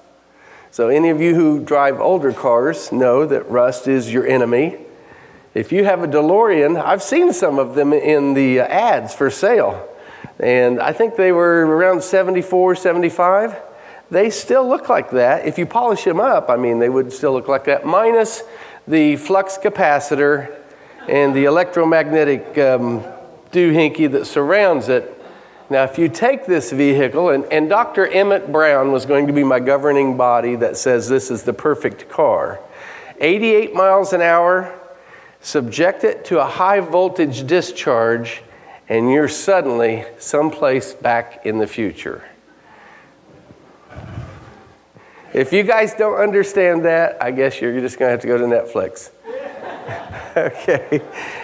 So, 0.71 0.87
any 0.87 1.09
of 1.09 1.19
you 1.19 1.35
who 1.35 1.59
drive 1.59 1.99
older 1.99 2.31
cars 2.31 2.93
know 2.93 3.25
that 3.25 3.49
rust 3.49 3.89
is 3.89 4.13
your 4.13 4.25
enemy. 4.25 4.77
If 5.53 5.73
you 5.73 5.83
have 5.83 6.01
a 6.01 6.07
DeLorean, 6.07 6.81
I've 6.81 7.03
seen 7.03 7.33
some 7.33 7.59
of 7.59 7.75
them 7.75 7.91
in 7.91 8.35
the 8.35 8.61
ads 8.61 9.13
for 9.13 9.29
sale. 9.29 9.85
And 10.39 10.79
I 10.79 10.93
think 10.93 11.17
they 11.17 11.33
were 11.33 11.65
around 11.65 12.03
74, 12.03 12.75
75. 12.75 13.57
They 14.11 14.29
still 14.29 14.65
look 14.65 14.87
like 14.87 15.11
that. 15.11 15.45
If 15.45 15.57
you 15.57 15.65
polish 15.65 16.05
them 16.05 16.21
up, 16.21 16.49
I 16.49 16.55
mean, 16.55 16.79
they 16.79 16.87
would 16.87 17.11
still 17.11 17.33
look 17.33 17.49
like 17.49 17.65
that, 17.65 17.85
minus 17.85 18.41
the 18.87 19.17
flux 19.17 19.57
capacitor 19.57 20.57
and 21.09 21.35
the 21.35 21.45
electromagnetic 21.45 22.57
um, 22.57 23.03
doohickey 23.51 24.09
that 24.13 24.25
surrounds 24.25 24.87
it. 24.87 25.20
Now, 25.71 25.85
if 25.85 25.97
you 25.97 26.09
take 26.09 26.45
this 26.47 26.69
vehicle, 26.73 27.29
and, 27.29 27.45
and 27.45 27.69
Dr. 27.69 28.05
Emmett 28.05 28.51
Brown 28.51 28.91
was 28.91 29.05
going 29.05 29.27
to 29.27 29.31
be 29.31 29.45
my 29.45 29.61
governing 29.61 30.17
body 30.17 30.57
that 30.57 30.75
says 30.75 31.07
this 31.07 31.31
is 31.31 31.43
the 31.43 31.53
perfect 31.53 32.09
car, 32.09 32.59
88 33.21 33.73
miles 33.73 34.11
an 34.11 34.21
hour, 34.21 34.77
subject 35.39 36.03
it 36.03 36.25
to 36.25 36.41
a 36.41 36.45
high 36.45 36.81
voltage 36.81 37.47
discharge, 37.47 38.41
and 38.89 39.09
you're 39.09 39.29
suddenly 39.29 40.03
someplace 40.19 40.93
back 40.93 41.45
in 41.45 41.57
the 41.57 41.67
future. 41.67 42.21
If 45.33 45.53
you 45.53 45.63
guys 45.63 45.93
don't 45.93 46.19
understand 46.19 46.83
that, 46.83 47.23
I 47.23 47.31
guess 47.31 47.61
you're 47.61 47.79
just 47.79 47.97
going 47.97 48.09
to 48.09 48.11
have 48.11 48.19
to 48.19 48.27
go 48.27 48.37
to 48.37 48.43
Netflix. 48.43 49.09
okay. 50.37 51.01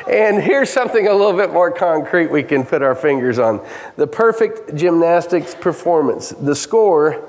And 0.09 0.41
here's 0.41 0.69
something 0.69 1.07
a 1.07 1.13
little 1.13 1.35
bit 1.35 1.51
more 1.51 1.71
concrete 1.71 2.27
we 2.27 2.43
can 2.43 2.65
put 2.65 2.81
our 2.81 2.95
fingers 2.95 3.39
on 3.39 3.65
the 3.95 4.07
perfect 4.07 4.75
gymnastics 4.75 5.55
performance. 5.55 6.29
The 6.29 6.55
score 6.55 7.27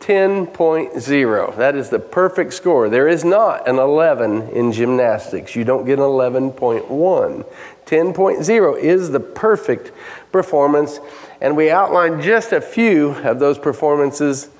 10.0. 0.00 1.56
That 1.56 1.74
is 1.74 1.90
the 1.90 1.98
perfect 1.98 2.54
score. 2.54 2.88
There 2.88 3.08
is 3.08 3.24
not 3.24 3.68
an 3.68 3.76
11 3.76 4.50
in 4.50 4.72
gymnastics. 4.72 5.56
You 5.56 5.64
don't 5.64 5.84
get 5.84 5.98
an 5.98 6.04
11.1. 6.04 7.46
10.0 7.86 8.78
is 8.78 9.10
the 9.10 9.20
perfect 9.20 9.92
performance, 10.30 11.00
and 11.40 11.56
we 11.56 11.70
outlined 11.70 12.22
just 12.22 12.52
a 12.52 12.60
few 12.60 13.10
of 13.10 13.38
those 13.38 13.58
performances 13.58 14.50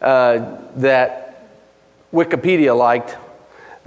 uh, 0.00 0.56
that 0.76 1.46
Wikipedia 2.12 2.76
liked 2.76 3.16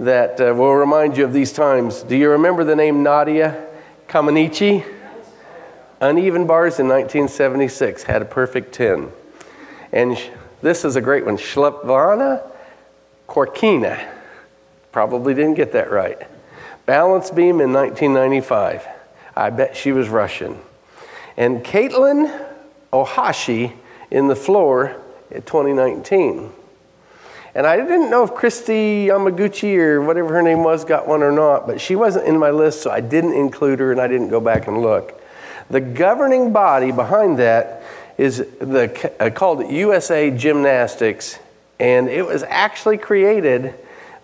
that 0.00 0.40
uh, 0.40 0.54
will 0.54 0.74
remind 0.74 1.16
you 1.16 1.24
of 1.24 1.32
these 1.32 1.52
times. 1.52 2.02
Do 2.02 2.16
you 2.16 2.30
remember 2.30 2.64
the 2.64 2.76
name 2.76 3.02
Nadia 3.02 3.66
Comaneci? 4.08 4.84
Uneven 6.00 6.46
bars 6.46 6.80
in 6.80 6.88
1976 6.88 8.02
had 8.02 8.20
a 8.20 8.24
perfect 8.24 8.74
10. 8.74 9.10
And 9.92 10.18
sh- 10.18 10.28
this 10.60 10.84
is 10.84 10.96
a 10.96 11.00
great 11.00 11.24
one 11.24 11.36
Svetlana 11.36 12.42
Khorkina. 13.28 14.12
Probably 14.92 15.34
didn't 15.34 15.54
get 15.54 15.72
that 15.72 15.90
right. 15.90 16.18
Balance 16.86 17.30
beam 17.30 17.60
in 17.60 17.72
1995. 17.72 18.86
I 19.36 19.50
bet 19.50 19.76
she 19.76 19.92
was 19.92 20.08
Russian. 20.08 20.58
And 21.36 21.64
Katelyn 21.64 22.46
Ohashi 22.92 23.72
in 24.10 24.28
the 24.28 24.36
floor 24.36 25.00
in 25.30 25.42
2019. 25.42 26.52
And 27.54 27.66
I 27.68 27.76
didn't 27.76 28.10
know 28.10 28.24
if 28.24 28.30
Kristi 28.30 29.06
Yamaguchi 29.06 29.76
or 29.76 30.02
whatever 30.02 30.34
her 30.34 30.42
name 30.42 30.64
was 30.64 30.84
got 30.84 31.06
one 31.06 31.22
or 31.22 31.30
not, 31.30 31.68
but 31.68 31.80
she 31.80 31.94
wasn't 31.94 32.26
in 32.26 32.36
my 32.36 32.50
list, 32.50 32.82
so 32.82 32.90
I 32.90 33.00
didn't 33.00 33.34
include 33.34 33.78
her 33.78 33.92
and 33.92 34.00
I 34.00 34.08
didn't 34.08 34.28
go 34.28 34.40
back 34.40 34.66
and 34.66 34.82
look. 34.82 35.20
The 35.70 35.80
governing 35.80 36.52
body 36.52 36.90
behind 36.90 37.38
that 37.38 37.82
is 38.18 38.38
the, 38.38 39.12
uh, 39.20 39.30
called 39.30 39.70
USA 39.70 40.30
Gymnastics, 40.30 41.38
and 41.78 42.08
it 42.08 42.26
was 42.26 42.42
actually 42.44 42.98
created 42.98 43.74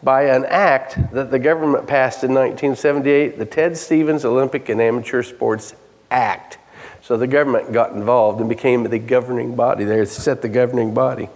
by 0.02 0.25
an 0.25 0.44
act 0.46 0.99
that 1.12 1.30
the 1.30 1.38
government 1.38 1.87
passed 1.87 2.25
in 2.25 2.30
1978, 2.30 3.38
the 3.38 3.44
Ted 3.44 3.76
Stevens 3.76 4.25
Olympic 4.25 4.68
and 4.68 4.80
Amateur 4.80 5.22
Sports 5.22 5.75
Act. 6.10 6.58
So 7.02 7.16
the 7.16 7.26
government 7.26 7.72
got 7.72 7.92
involved 7.92 8.40
and 8.40 8.49
became 8.49 8.84
the 8.84 8.99
governing 8.99 9.54
body. 9.54 9.84
They 9.84 10.04
set 10.04 10.42
the 10.42 10.49
governing 10.49 10.94
body. 10.94 11.28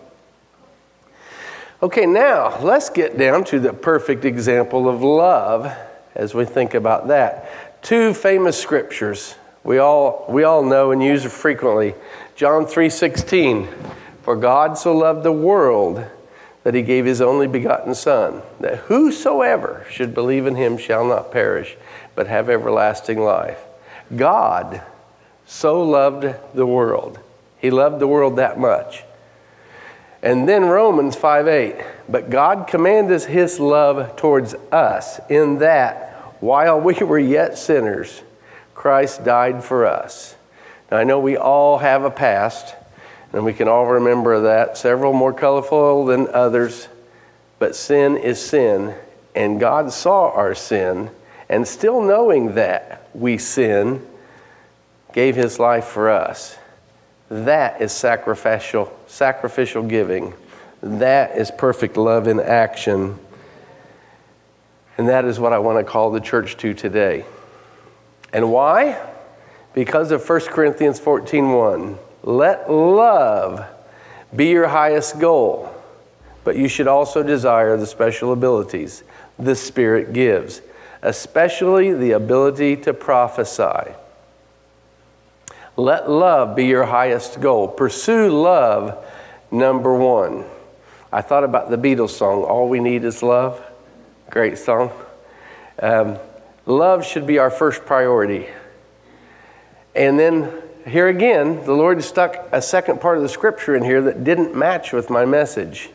Okay, 1.84 2.06
now 2.06 2.58
let's 2.62 2.88
get 2.88 3.18
down 3.18 3.44
to 3.44 3.60
the 3.60 3.74
perfect 3.74 4.24
example 4.24 4.88
of 4.88 5.02
love 5.02 5.70
as 6.14 6.32
we 6.32 6.46
think 6.46 6.72
about 6.72 7.08
that. 7.08 7.82
Two 7.82 8.14
famous 8.14 8.58
scriptures 8.58 9.34
we 9.64 9.76
all, 9.76 10.24
we 10.26 10.44
all 10.44 10.62
know 10.62 10.92
and 10.92 11.02
use 11.02 11.26
frequently. 11.26 11.94
John 12.36 12.64
3:16, 12.64 13.68
"For 14.22 14.34
God 14.34 14.78
so 14.78 14.96
loved 14.96 15.24
the 15.24 15.32
world 15.32 16.02
that 16.62 16.72
he 16.72 16.80
gave 16.80 17.04
his 17.04 17.20
only 17.20 17.46
begotten 17.46 17.94
son, 17.94 18.40
that 18.60 18.76
whosoever 18.88 19.84
should 19.90 20.14
believe 20.14 20.46
in 20.46 20.54
him 20.54 20.78
shall 20.78 21.04
not 21.04 21.30
perish, 21.30 21.76
but 22.14 22.28
have 22.28 22.48
everlasting 22.48 23.22
life." 23.22 23.62
God 24.16 24.80
so 25.44 25.82
loved 25.82 26.34
the 26.54 26.64
world. 26.64 27.18
He 27.58 27.70
loved 27.70 28.00
the 28.00 28.08
world 28.08 28.36
that 28.36 28.58
much. 28.58 29.04
And 30.24 30.48
then 30.48 30.64
Romans 30.64 31.14
5 31.16 31.46
8. 31.46 31.76
But 32.08 32.30
God 32.30 32.66
commanded 32.66 33.22
his 33.24 33.60
love 33.60 34.16
towards 34.16 34.54
us 34.72 35.20
in 35.28 35.58
that 35.58 36.14
while 36.40 36.80
we 36.80 36.94
were 36.94 37.18
yet 37.18 37.58
sinners, 37.58 38.22
Christ 38.74 39.22
died 39.22 39.62
for 39.62 39.84
us. 39.84 40.34
Now, 40.90 40.96
I 40.96 41.04
know 41.04 41.20
we 41.20 41.36
all 41.36 41.78
have 41.78 42.04
a 42.04 42.10
past, 42.10 42.74
and 43.34 43.44
we 43.44 43.52
can 43.52 43.68
all 43.68 43.86
remember 43.86 44.40
that, 44.40 44.78
several 44.78 45.12
more 45.12 45.32
colorful 45.32 46.06
than 46.06 46.28
others, 46.28 46.88
but 47.58 47.76
sin 47.76 48.16
is 48.16 48.40
sin, 48.40 48.94
and 49.34 49.60
God 49.60 49.92
saw 49.92 50.30
our 50.30 50.54
sin, 50.54 51.10
and 51.50 51.68
still 51.68 52.00
knowing 52.00 52.54
that 52.54 53.08
we 53.12 53.36
sin, 53.36 54.06
gave 55.12 55.36
his 55.36 55.58
life 55.58 55.84
for 55.84 56.08
us. 56.08 56.56
That 57.34 57.80
is 57.80 57.90
sacrificial, 57.90 58.96
sacrificial 59.08 59.82
giving. 59.82 60.34
That 60.80 61.36
is 61.36 61.50
perfect 61.50 61.96
love 61.96 62.28
in 62.28 62.38
action. 62.38 63.18
And 64.96 65.08
that 65.08 65.24
is 65.24 65.40
what 65.40 65.52
I 65.52 65.58
want 65.58 65.84
to 65.84 65.90
call 65.90 66.12
the 66.12 66.20
church 66.20 66.56
to 66.58 66.74
today. 66.74 67.24
And 68.32 68.52
why? 68.52 69.04
Because 69.72 70.12
of 70.12 70.22
1 70.22 70.42
Corinthians 70.50 71.00
14:1. 71.00 71.98
Let 72.22 72.70
love 72.70 73.66
be 74.34 74.50
your 74.50 74.68
highest 74.68 75.18
goal, 75.18 75.74
but 76.44 76.54
you 76.54 76.68
should 76.68 76.86
also 76.86 77.24
desire 77.24 77.76
the 77.76 77.86
special 77.86 78.32
abilities 78.32 79.02
the 79.40 79.56
Spirit 79.56 80.12
gives, 80.12 80.62
especially 81.02 81.92
the 81.92 82.12
ability 82.12 82.76
to 82.76 82.94
prophesy. 82.94 83.92
Let 85.76 86.08
love 86.08 86.54
be 86.54 86.66
your 86.66 86.84
highest 86.84 87.40
goal. 87.40 87.66
Pursue 87.66 88.28
love, 88.28 89.04
number 89.50 89.92
one. 89.94 90.44
I 91.12 91.20
thought 91.20 91.42
about 91.42 91.68
the 91.68 91.76
Beatles 91.76 92.10
song, 92.10 92.44
All 92.44 92.68
We 92.68 92.78
Need 92.78 93.04
Is 93.04 93.22
Love. 93.22 93.60
Great 94.30 94.56
song. 94.56 94.92
Um, 95.80 96.18
love 96.66 97.04
should 97.04 97.26
be 97.26 97.38
our 97.38 97.50
first 97.50 97.84
priority. 97.84 98.46
And 99.96 100.18
then 100.18 100.52
here 100.86 101.08
again, 101.08 101.64
the 101.64 101.72
Lord 101.72 102.02
stuck 102.04 102.48
a 102.52 102.62
second 102.62 103.00
part 103.00 103.16
of 103.16 103.22
the 103.22 103.28
scripture 103.28 103.74
in 103.74 103.82
here 103.82 104.02
that 104.02 104.22
didn't 104.22 104.54
match 104.54 104.92
with 104.92 105.10
my 105.10 105.24
message. 105.24 105.90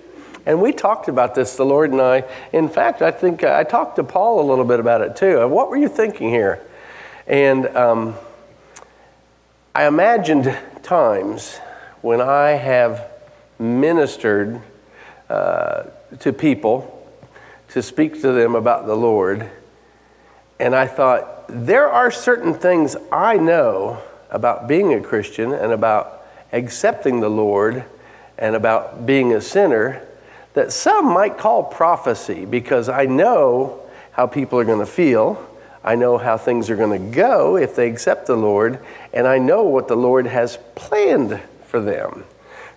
And 0.46 0.62
we 0.62 0.74
talked 0.74 1.08
about 1.08 1.36
this, 1.36 1.56
the 1.56 1.66
Lord 1.66 1.92
and 1.92 2.02
I. 2.02 2.26
In 2.52 2.68
fact, 2.68 3.02
I 3.02 3.12
think 3.12 3.44
I 3.46 3.64
talked 3.64 3.96
to 3.98 4.04
Paul 4.04 4.42
a 4.42 4.46
little 4.50 4.66
bit 4.66 4.80
about 4.80 5.02
it 5.02 5.16
too. 5.16 5.48
What 5.48 5.70
were 5.70 5.78
you 5.78 5.88
thinking 5.88 6.30
here? 6.30 6.66
And 7.28 7.68
um, 7.78 8.16
I 9.80 9.88
imagined 9.88 10.54
times 10.84 11.58
when 12.02 12.20
I 12.20 12.50
have 12.50 13.10
ministered 13.58 14.62
uh, 15.30 15.84
to 16.20 16.34
people 16.34 17.08
to 17.70 17.82
speak 17.82 18.20
to 18.20 18.34
them 18.34 18.56
about 18.56 18.88
the 18.88 18.96
Lord, 18.96 19.50
and 20.60 20.76
I 20.76 20.86
thought, 20.86 21.46
there 21.48 21.88
are 21.88 22.12
certain 22.12 22.54
things 22.54 22.98
I 23.10 23.38
know 23.38 24.02
about 24.30 24.68
being 24.68 24.94
a 24.94 25.00
Christian 25.00 25.54
and 25.54 25.72
about 25.72 26.28
accepting 26.52 27.22
the 27.22 27.30
Lord 27.30 27.86
and 28.38 28.58
about 28.58 29.06
being 29.06 29.32
a 29.32 29.40
sinner 29.40 30.06
that 30.56 30.74
some 30.74 31.06
might 31.06 31.38
call 31.38 31.64
prophecy 31.64 32.44
because 32.44 32.90
I 32.90 33.06
know 33.06 33.80
how 34.12 34.28
people 34.28 34.60
are 34.60 34.66
going 34.66 34.80
to 34.80 34.86
feel. 34.86 35.49
I 35.84 35.96
know 35.96 36.18
how 36.18 36.38
things 36.38 36.70
are 36.70 36.76
going 36.76 37.00
to 37.00 37.16
go 37.16 37.56
if 37.56 37.76
they 37.76 37.90
accept 37.90 38.28
the 38.28 38.36
Lord, 38.36 38.80
and 39.14 39.28
I 39.28 39.38
know 39.38 39.64
what 39.64 39.88
the 39.88 39.96
Lord 39.96 40.28
has 40.28 40.58
planned 40.76 41.42
for 41.66 41.80
them. 41.80 42.26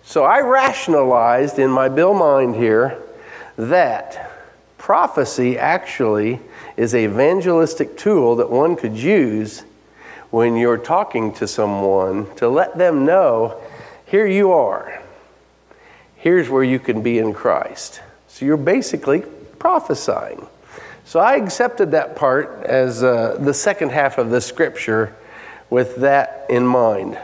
So 0.03 0.23
I 0.23 0.41
rationalized 0.41 1.59
in 1.59 1.69
my 1.69 1.89
Bill 1.89 2.13
mind 2.13 2.55
here 2.55 3.01
that 3.57 4.31
prophecy 4.77 5.57
actually 5.57 6.39
is 6.75 6.93
an 6.93 7.01
evangelistic 7.01 7.97
tool 7.97 8.35
that 8.37 8.49
one 8.49 8.75
could 8.75 8.97
use 8.97 9.63
when 10.29 10.57
you're 10.57 10.77
talking 10.77 11.33
to 11.33 11.47
someone 11.47 12.33
to 12.35 12.49
let 12.49 12.77
them 12.77 13.05
know 13.05 13.61
here 14.05 14.27
you 14.27 14.51
are. 14.51 15.01
Here's 16.17 16.49
where 16.49 16.63
you 16.63 16.79
can 16.79 17.01
be 17.01 17.17
in 17.17 17.33
Christ. 17.33 18.01
So 18.27 18.45
you're 18.45 18.57
basically 18.57 19.23
prophesying. 19.59 20.47
So 21.05 21.19
I 21.19 21.35
accepted 21.35 21.91
that 21.91 22.15
part 22.15 22.63
as 22.65 23.03
uh, 23.03 23.37
the 23.39 23.53
second 23.53 23.91
half 23.91 24.17
of 24.17 24.29
the 24.29 24.41
scripture 24.41 25.15
with 25.69 25.97
that 25.97 26.45
in 26.49 26.65
mind. 26.65 27.17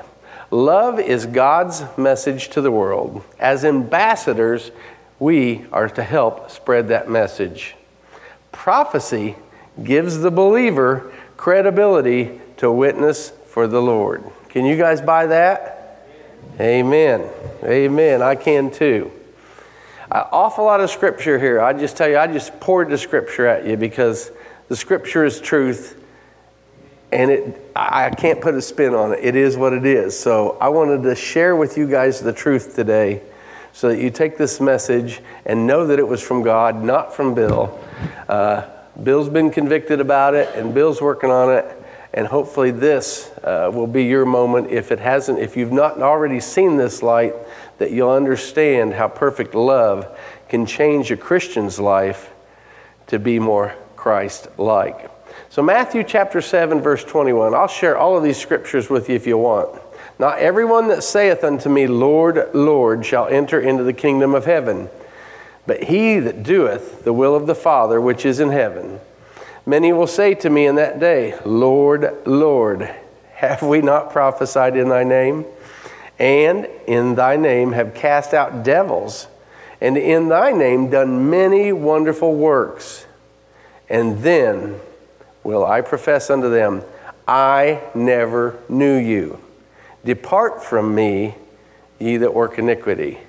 Love 0.52 1.00
is 1.00 1.26
God's 1.26 1.84
message 1.98 2.50
to 2.50 2.62
the 2.62 2.72
world. 2.72 3.24
As 3.40 3.64
ambassadors, 3.64 4.72
we 5.20 5.66
are 5.72 5.90
to 5.90 6.04
help 6.04 6.50
spread 6.50 6.88
that 6.88 7.10
message. 7.10 7.76
Prophecy 8.52 9.36
gives 9.84 10.20
the 10.20 10.32
believer 10.32 11.14
credibility 11.38 12.42
to 12.58 12.72
witness 12.72 13.30
for 13.48 13.68
the 13.68 13.82
Lord. 13.82 14.24
Can 14.50 14.66
you 14.66 14.76
guys 14.76 15.02
buy 15.02 15.28
that? 15.28 16.06
Amen. 16.60 17.30
Amen. 17.64 18.22
I 18.22 18.36
can 18.36 18.72
too. 18.72 19.12
An 20.12 20.26
awful 20.32 20.66
lot 20.66 20.82
of 20.82 20.90
scripture 20.90 21.38
here. 21.38 21.62
I 21.62 21.72
just 21.72 21.96
tell 21.96 22.10
you, 22.10 22.18
I 22.18 22.26
just 22.26 22.60
poured 22.60 22.90
the 22.90 22.98
scripture 22.98 23.46
at 23.46 23.68
you 23.68 23.78
because 23.78 24.32
the 24.68 24.76
scripture 24.76 25.24
is 25.24 25.40
truth 25.40 26.04
and 27.12 27.30
it 27.30 27.72
I 27.76 28.10
can't 28.10 28.42
put 28.42 28.56
a 28.56 28.62
spin 28.62 28.96
on 28.96 29.14
it. 29.14 29.20
It 29.22 29.36
is 29.36 29.56
what 29.56 29.72
it 29.72 29.86
is. 29.86 30.20
So 30.20 30.58
I 30.60 30.70
wanted 30.70 31.04
to 31.04 31.16
share 31.16 31.56
with 31.56 31.78
you 31.78 31.88
guys 31.88 32.22
the 32.22 32.34
truth 32.34 32.76
today 32.76 33.22
so 33.72 33.90
that 33.90 34.02
you 34.02 34.10
take 34.10 34.36
this 34.36 34.60
message 34.60 35.22
and 35.46 35.68
know 35.68 35.86
that 35.86 36.00
it 36.00 36.08
was 36.08 36.24
from 36.24 36.42
God, 36.42 36.84
not 36.84 37.16
from 37.16 37.36
Bill. 37.36 37.80
Uh, 38.28 38.66
Bill's 39.04 39.30
been 39.30 39.52
convicted 39.52 40.02
about 40.02 40.34
it 40.34 40.54
and 40.56 40.74
Bill's 40.74 41.02
working 41.02 41.30
on 41.30 41.54
it. 41.54 41.76
And 42.12 42.26
hopefully, 42.26 42.72
this 42.72 43.30
uh, 43.44 43.70
will 43.72 43.86
be 43.86 44.06
your 44.06 44.26
moment. 44.26 44.72
If 44.72 44.92
it 44.92 44.98
hasn't, 44.98 45.38
if 45.38 45.56
you've 45.56 45.72
not 45.72 46.02
already 46.02 46.40
seen 46.40 46.76
this 46.76 47.04
light, 47.04 47.36
that 47.80 47.92
you'll 47.92 48.12
understand 48.12 48.94
how 48.94 49.08
perfect 49.08 49.56
love 49.56 50.08
can 50.48 50.66
change 50.66 51.12
a 51.12 51.18
Christian's 51.18 51.80
life 51.80 52.32
to 53.08 53.18
be 53.18 53.40
more 53.40 53.74
Christ 53.96 54.48
like. 54.58 55.10
So, 55.50 55.64
Matthew 55.64 56.04
chapter 56.04 56.42
7, 56.42 56.82
verse 56.82 57.04
21. 57.04 57.56
I'll 57.56 57.68
share 57.68 57.98
all 57.98 58.16
of 58.16 58.24
these 58.24 58.38
scriptures 58.38 58.90
with 58.90 59.10
you 59.10 59.16
if 59.16 59.26
you 59.26 59.38
want. 59.38 59.82
Not 60.20 60.40
everyone 60.40 60.90
that 60.90 61.04
saith 61.04 61.44
unto 61.44 61.70
me, 61.70 61.88
Lord, 61.88 62.54
Lord, 62.54 63.06
shall 63.06 63.28
enter 63.28 63.60
into 63.60 63.84
the 63.84 63.94
kingdom 63.94 64.36
of 64.36 64.46
heaven, 64.46 64.90
but 65.66 65.84
he 65.84 66.20
that 66.20 66.44
doeth 66.44 67.04
the 67.04 67.14
will 67.14 67.36
of 67.36 67.48
the 67.48 67.56
Father 67.56 68.02
which 68.02 68.26
is 68.26 68.40
in 68.40 68.52
heaven. 68.52 69.00
Many 69.66 69.94
will 69.94 70.08
say 70.08 70.34
to 70.36 70.50
me 70.50 70.66
in 70.66 70.76
that 70.76 71.00
day, 71.00 71.40
Lord, 71.46 72.26
Lord, 72.26 72.94
have 73.36 73.62
we 73.62 73.82
not 73.82 74.12
prophesied 74.12 74.76
in 74.76 74.90
thy 74.90 75.04
name? 75.04 75.46
And 76.20 76.68
in 76.86 77.16
thy 77.16 77.38
name 77.38 77.72
have 77.72 77.94
cast 77.96 78.34
out 78.34 78.64
devils, 78.64 79.28
and 79.82 79.98
in 79.98 80.28
thy 80.28 80.52
name 80.52 80.90
done 80.90 81.30
many 81.30 81.72
wonderful 81.72 82.36
works. 82.36 83.06
And 83.90 84.20
then 84.20 84.80
will 85.44 85.66
I 85.66 85.82
profess 85.82 86.30
unto 86.30 86.50
them, 86.50 86.84
I 87.28 87.82
never 87.96 88.60
knew 88.68 88.98
you. 88.98 89.40
Depart 90.04 90.64
from 90.64 90.94
me, 90.94 91.36
ye 92.00 92.18
that 92.18 92.34
work 92.34 92.60
iniquity. 92.60 93.20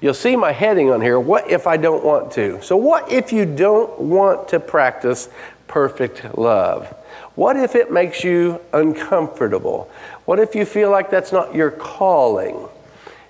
You'll 0.00 0.14
see 0.14 0.34
my 0.34 0.52
heading 0.52 0.90
on 0.90 1.00
here 1.00 1.20
What 1.20 1.50
if 1.50 1.66
I 1.66 1.76
don't 1.76 2.04
want 2.04 2.32
to? 2.32 2.60
So, 2.62 2.76
what 2.76 3.10
if 3.12 3.32
you 3.32 3.46
don't 3.46 3.98
want 4.00 4.48
to 4.48 4.60
practice 4.60 5.28
perfect 5.68 6.36
love? 6.36 6.92
What 7.34 7.56
if 7.56 7.74
it 7.74 7.90
makes 7.90 8.24
you 8.24 8.60
uncomfortable? 8.72 9.90
What 10.24 10.38
if 10.38 10.54
you 10.54 10.64
feel 10.64 10.90
like 10.90 11.10
that's 11.10 11.32
not 11.32 11.54
your 11.54 11.70
calling? 11.70 12.68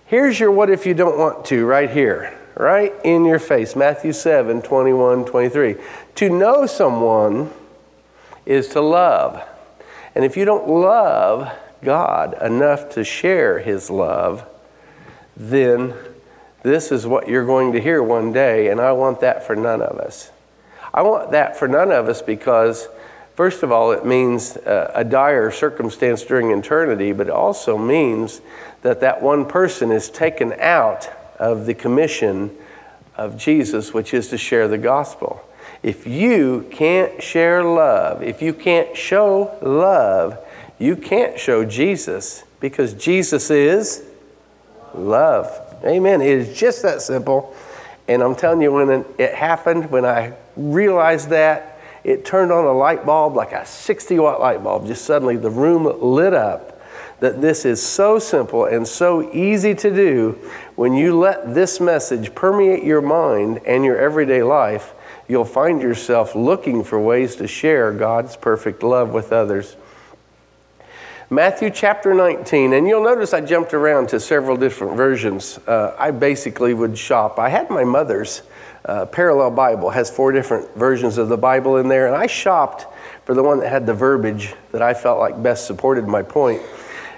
Here's 0.06 0.38
your 0.38 0.50
what 0.50 0.70
if 0.70 0.86
you 0.86 0.94
don't 0.94 1.18
want 1.18 1.44
to 1.46 1.64
right 1.64 1.90
here, 1.90 2.36
right 2.56 2.92
in 3.04 3.24
your 3.24 3.38
face. 3.38 3.74
Matthew 3.76 4.12
7 4.12 4.62
21, 4.62 5.24
23. 5.24 5.76
To 6.16 6.28
know 6.28 6.66
someone 6.66 7.50
is 8.44 8.68
to 8.68 8.80
love. 8.80 9.42
And 10.14 10.24
if 10.24 10.36
you 10.36 10.44
don't 10.44 10.68
love 10.68 11.50
God 11.82 12.40
enough 12.42 12.90
to 12.90 13.04
share 13.04 13.58
his 13.60 13.90
love, 13.90 14.46
then 15.36 15.94
this 16.62 16.92
is 16.92 17.06
what 17.06 17.28
you're 17.28 17.46
going 17.46 17.72
to 17.72 17.80
hear 17.80 18.02
one 18.02 18.32
day, 18.32 18.68
and 18.68 18.80
I 18.80 18.92
want 18.92 19.20
that 19.20 19.46
for 19.46 19.56
none 19.56 19.82
of 19.82 19.98
us. 19.98 20.30
I 20.94 21.02
want 21.02 21.32
that 21.32 21.56
for 21.56 21.66
none 21.66 21.90
of 21.90 22.08
us 22.08 22.22
because, 22.22 22.86
first 23.34 23.62
of 23.62 23.72
all, 23.72 23.92
it 23.92 24.04
means 24.04 24.56
uh, 24.56 24.92
a 24.94 25.04
dire 25.04 25.50
circumstance 25.50 26.22
during 26.22 26.50
eternity, 26.50 27.12
but 27.12 27.28
it 27.28 27.32
also 27.32 27.78
means 27.78 28.40
that 28.82 29.00
that 29.00 29.22
one 29.22 29.46
person 29.46 29.90
is 29.92 30.10
taken 30.10 30.52
out 30.54 31.08
of 31.38 31.66
the 31.66 31.74
commission 31.74 32.50
of 33.16 33.36
Jesus, 33.36 33.92
which 33.92 34.14
is 34.14 34.28
to 34.28 34.38
share 34.38 34.68
the 34.68 34.78
gospel. 34.78 35.42
If 35.82 36.06
you 36.06 36.68
can't 36.70 37.22
share 37.22 37.64
love, 37.64 38.22
if 38.22 38.40
you 38.40 38.54
can't 38.54 38.96
show 38.96 39.58
love, 39.60 40.38
you 40.78 40.96
can't 40.96 41.38
show 41.38 41.64
Jesus 41.64 42.44
because 42.60 42.94
Jesus 42.94 43.50
is 43.50 44.04
love. 44.94 45.50
Amen. 45.84 46.20
It 46.20 46.38
is 46.38 46.58
just 46.58 46.82
that 46.82 47.02
simple. 47.02 47.54
And 48.08 48.22
I'm 48.22 48.34
telling 48.34 48.60
you, 48.62 48.72
when 48.72 49.04
it 49.18 49.34
happened, 49.34 49.90
when 49.90 50.04
I 50.04 50.34
realized 50.56 51.30
that, 51.30 51.71
it 52.04 52.24
turned 52.24 52.52
on 52.52 52.64
a 52.64 52.72
light 52.72 53.06
bulb, 53.06 53.34
like 53.34 53.52
a 53.52 53.64
60 53.64 54.18
watt 54.18 54.40
light 54.40 54.62
bulb. 54.62 54.86
Just 54.86 55.04
suddenly 55.04 55.36
the 55.36 55.50
room 55.50 55.84
lit 56.00 56.34
up. 56.34 56.80
That 57.20 57.40
this 57.40 57.64
is 57.64 57.80
so 57.80 58.18
simple 58.18 58.64
and 58.64 58.86
so 58.86 59.32
easy 59.32 59.76
to 59.76 59.94
do 59.94 60.38
when 60.74 60.92
you 60.92 61.16
let 61.16 61.54
this 61.54 61.80
message 61.80 62.34
permeate 62.34 62.82
your 62.82 63.00
mind 63.00 63.60
and 63.64 63.84
your 63.84 63.96
everyday 63.96 64.42
life 64.42 64.92
you'll 65.28 65.44
find 65.44 65.80
yourself 65.80 66.34
looking 66.34 66.84
for 66.84 67.00
ways 67.00 67.36
to 67.36 67.46
share 67.46 67.92
God's 67.92 68.36
perfect 68.36 68.82
love 68.82 69.14
with 69.14 69.32
others. 69.32 69.76
Matthew 71.30 71.70
chapter 71.70 72.12
19, 72.12 72.74
and 72.74 72.86
you'll 72.86 73.02
notice 73.02 73.32
I 73.32 73.40
jumped 73.40 73.72
around 73.72 74.10
to 74.10 74.20
several 74.20 74.58
different 74.58 74.94
versions. 74.94 75.58
Uh, 75.66 75.96
I 75.98 76.10
basically 76.10 76.74
would 76.74 76.98
shop. 76.98 77.38
I 77.38 77.48
had 77.48 77.70
my 77.70 77.84
mother's 77.84 78.42
uh, 78.84 79.06
parallel 79.06 79.50
Bible, 79.50 79.90
has 79.90 80.10
four 80.10 80.32
different 80.32 80.74
versions 80.76 81.18
of 81.18 81.28
the 81.28 81.36
Bible 81.36 81.76
in 81.76 81.88
there, 81.88 82.06
and 82.06 82.16
I 82.16 82.26
shopped 82.26 82.86
for 83.24 83.34
the 83.34 83.42
one 83.42 83.60
that 83.60 83.68
had 83.68 83.86
the 83.86 83.94
verbiage 83.94 84.54
that 84.72 84.82
I 84.82 84.94
felt 84.94 85.18
like 85.18 85.42
best 85.42 85.66
supported 85.66 86.06
my 86.08 86.22
point. 86.22 86.62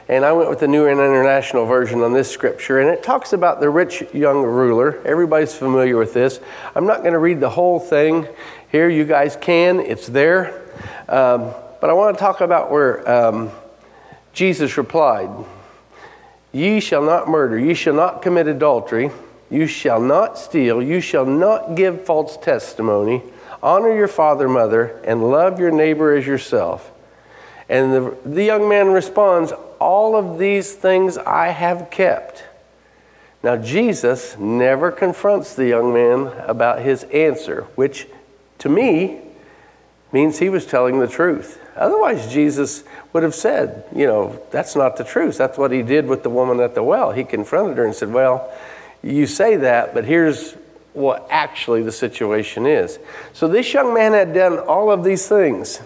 And 0.07 0.23
I 0.23 0.33
went 0.33 0.51
with 0.51 0.61
the 0.61 0.69
New 0.69 0.87
International 0.87 1.65
Version 1.65 2.03
on 2.03 2.13
this 2.13 2.31
scripture, 2.31 2.81
and 2.81 2.91
it 2.91 3.03
talks 3.03 3.33
about 3.33 3.61
the 3.61 3.71
rich 3.71 4.03
young 4.13 4.43
ruler. 4.43 5.01
Everybody's 5.07 5.55
familiar 5.55 5.97
with 5.97 6.13
this. 6.13 6.41
I'm 6.75 6.87
not 6.87 7.01
going 7.01 7.15
to 7.15 7.19
read 7.19 7.41
the 7.41 7.49
whole 7.49 7.81
thing 7.81 8.29
here. 8.71 8.91
You 8.91 9.05
guys 9.07 9.35
can, 9.41 9.81
it's 9.81 10.07
there. 10.07 10.61
Um, 11.09 11.55
but 11.81 11.89
I 11.89 11.95
want 11.95 12.17
to 12.17 12.21
talk 12.21 12.43
about 12.43 12.71
where 12.71 13.09
um, 13.11 13.51
Jesus 14.35 14.77
replied 14.77 15.31
Ye 16.53 16.81
shall 16.81 17.03
not 17.03 17.27
murder, 17.27 17.59
ye 17.59 17.75
shall 17.75 17.95
not 17.95 18.23
commit 18.23 18.47
adultery, 18.47 19.11
you 19.55 19.69
shall 19.69 20.01
not 20.01 20.37
steal, 20.37 20.83
you 20.83 21.01
shall 21.01 21.25
not 21.25 21.77
give 21.77 22.05
false 22.05 22.37
testimony, 22.37 23.23
honor 23.63 23.95
your 23.95 24.09
father, 24.09 24.49
mother, 24.49 25.01
and 25.05 25.31
love 25.31 25.61
your 25.61 25.71
neighbor 25.71 26.13
as 26.13 26.27
yourself. 26.27 26.91
And 27.69 27.93
the, 27.93 28.17
the 28.25 28.45
young 28.45 28.69
man 28.69 28.89
responds, 28.89 29.53
All 29.79 30.17
of 30.17 30.39
these 30.39 30.75
things 30.75 31.17
I 31.17 31.49
have 31.49 31.89
kept. 31.91 32.45
Now, 33.45 33.57
Jesus 33.57 34.37
never 34.39 34.91
confronts 34.91 35.55
the 35.55 35.67
young 35.67 35.93
man 35.93 36.33
about 36.49 36.81
his 36.81 37.05
answer, 37.05 37.63
which 37.75 38.09
to 38.59 38.69
me 38.69 39.21
means 40.13 40.39
he 40.39 40.49
was 40.49 40.67
telling 40.67 40.99
the 40.99 41.07
truth. 41.07 41.61
Otherwise, 41.77 42.33
Jesus 42.33 42.85
would 43.13 43.23
have 43.23 43.35
said, 43.35 43.85
You 43.95 44.07
know, 44.07 44.43
that's 44.51 44.75
not 44.75 44.97
the 44.97 45.05
truth. 45.05 45.39
That's 45.39 45.59
what 45.59 45.71
he 45.71 45.83
did 45.83 46.07
with 46.07 46.23
the 46.23 46.31
woman 46.31 46.61
at 46.61 46.75
the 46.75 46.83
well. 46.83 47.13
He 47.13 47.23
confronted 47.23 47.79
her 47.79 47.85
and 47.85 47.95
said, 47.95 48.13
Well, 48.13 48.53
you 49.05 49.27
say 49.27 49.57
that, 49.57 49.95
but 49.95 50.05
here's 50.05 50.55
what 50.95 51.27
actually 51.29 51.83
the 51.83 51.93
situation 51.93 52.67
is. 52.67 52.99
So, 53.33 53.49
this 53.49 53.73
young 53.75 53.93
man 53.93 54.13
had 54.13 54.33
done 54.33 54.59
all 54.59 54.91
of 54.91 55.05
these 55.05 55.29
things. 55.29 55.81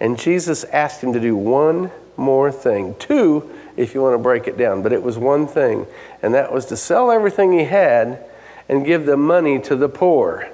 And 0.00 0.18
Jesus 0.18 0.64
asked 0.64 1.02
him 1.02 1.12
to 1.12 1.20
do 1.20 1.36
one 1.36 1.90
more 2.16 2.50
thing. 2.52 2.94
Two, 2.98 3.50
if 3.76 3.94
you 3.94 4.02
want 4.02 4.14
to 4.14 4.18
break 4.22 4.46
it 4.46 4.56
down, 4.56 4.82
but 4.82 4.92
it 4.92 5.02
was 5.02 5.18
one 5.18 5.46
thing. 5.46 5.86
And 6.22 6.34
that 6.34 6.52
was 6.52 6.66
to 6.66 6.76
sell 6.76 7.10
everything 7.10 7.52
he 7.52 7.64
had 7.64 8.24
and 8.68 8.84
give 8.84 9.04
the 9.04 9.16
money 9.16 9.58
to 9.62 9.76
the 9.76 9.88
poor. 9.88 10.48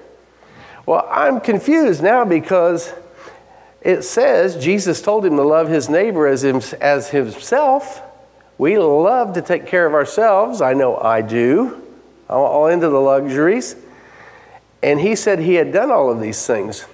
Well, 0.85 1.07
I'm 1.11 1.41
confused 1.41 2.03
now 2.03 2.25
because 2.25 2.93
it 3.83 4.03
says 4.03 4.57
Jesus 4.57 5.03
told 5.03 5.25
him 5.25 5.37
to 5.37 5.43
love 5.43 5.69
his 5.69 5.89
neighbor 5.89 6.27
as, 6.27 6.43
him, 6.43 6.61
as 6.81 7.11
himself. 7.11 8.03
We 8.59 8.79
love 8.79 9.35
to 9.35 9.43
take 9.43 9.67
care 9.67 9.87
of 9.87 9.95
ourselves. 9.95 10.61
I 10.61 10.73
know 10.73 10.97
I 10.97 11.21
do. 11.23 11.83
I'm 12.29 12.39
all 12.39 12.67
into 12.67 12.89
the 12.89 13.01
luxuries. 13.01 13.77
And 14.83 15.01
he 15.01 15.17
said 15.17 15.39
he 15.39 15.55
had 15.55 15.73
done 15.73 15.91
all 15.91 16.11
of 16.11 16.21
these 16.21 16.47
things. 16.47 16.87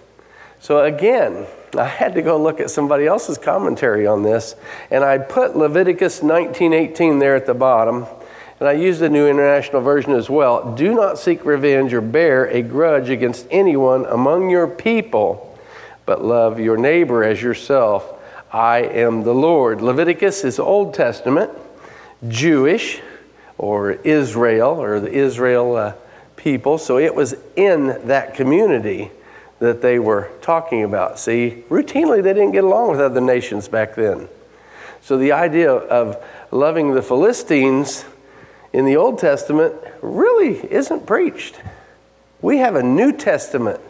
So 0.61 0.85
again, 0.85 1.47
I 1.77 1.87
had 1.87 2.15
to 2.15 2.23
go 2.23 2.41
look 2.41 2.61
at 2.61 2.71
somebody 2.71 3.07
else's 3.07 3.39
commentary 3.39 4.07
on 4.07 4.23
this, 4.23 4.55
and 4.91 5.03
I 5.03 5.19
put 5.19 5.57
Leviticus 5.57 6.23
19:18 6.23 7.19
there 7.19 7.35
at 7.35 7.47
the 7.47 7.55
bottom, 7.55 8.07
and 8.61 8.69
I 8.69 8.73
used 8.73 9.01
the 9.01 9.09
New 9.09 9.27
International 9.27 9.81
Version 9.81 10.13
as 10.13 10.31
well. 10.31 10.73
Do 10.75 10.95
not 10.95 11.19
seek 11.19 11.45
revenge 11.45 11.93
or 11.95 12.01
bear 12.01 12.45
a 12.47 12.63
grudge 12.63 13.11
against 13.11 13.47
anyone 13.51 14.07
among 14.07 14.51
your 14.51 14.69
people, 14.69 15.59
but 16.07 16.23
love 16.23 16.61
your 16.61 16.77
neighbor 16.77 17.25
as 17.25 17.43
yourself. 17.43 18.05
I 18.53 18.81
am 18.81 19.23
the 19.23 19.35
Lord. 19.35 19.81
Leviticus 19.81 20.45
is 20.45 20.59
Old 20.59 20.93
Testament, 20.93 21.51
Jewish, 22.29 23.01
or 23.57 23.93
Israel, 23.93 24.73
or 24.73 25.01
the 25.01 25.11
Israel 25.11 25.75
uh, 25.75 25.95
people, 26.37 26.77
so 26.77 26.99
it 26.99 27.15
was 27.15 27.35
in 27.57 27.99
that 28.07 28.35
community 28.35 29.11
that 29.59 29.81
they 29.81 29.99
were 29.99 30.31
talking 30.43 30.83
about. 30.83 31.19
See, 31.19 31.65
routinely 31.71 32.23
they 32.23 32.35
didn't 32.35 32.53
get 32.53 32.65
along 32.65 32.91
with 32.91 33.01
other 33.01 33.23
nations 33.23 33.69
back 33.69 33.95
then. 33.95 34.29
So 35.01 35.17
the 35.17 35.33
idea 35.33 35.73
of 35.73 36.23
loving 36.51 36.95
the 36.95 37.03
Philistines 37.03 38.05
in 38.75 38.85
the 38.85 38.97
Old 38.97 39.19
Testament 39.19 39.75
really 40.03 40.71
isn't 40.71 41.07
preached. 41.07 41.59
We 42.43 42.59
have 42.59 42.75
a 42.75 42.83
New 42.83 43.13
Testament 43.13 43.81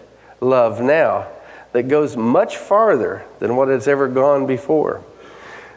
love 0.40 0.80
now 0.80 1.26
that 1.72 1.88
goes 1.88 2.16
much 2.16 2.56
farther 2.56 3.24
than 3.38 3.56
what 3.56 3.68
has 3.68 3.88
ever 3.88 4.08
gone 4.08 4.46
before. 4.46 5.02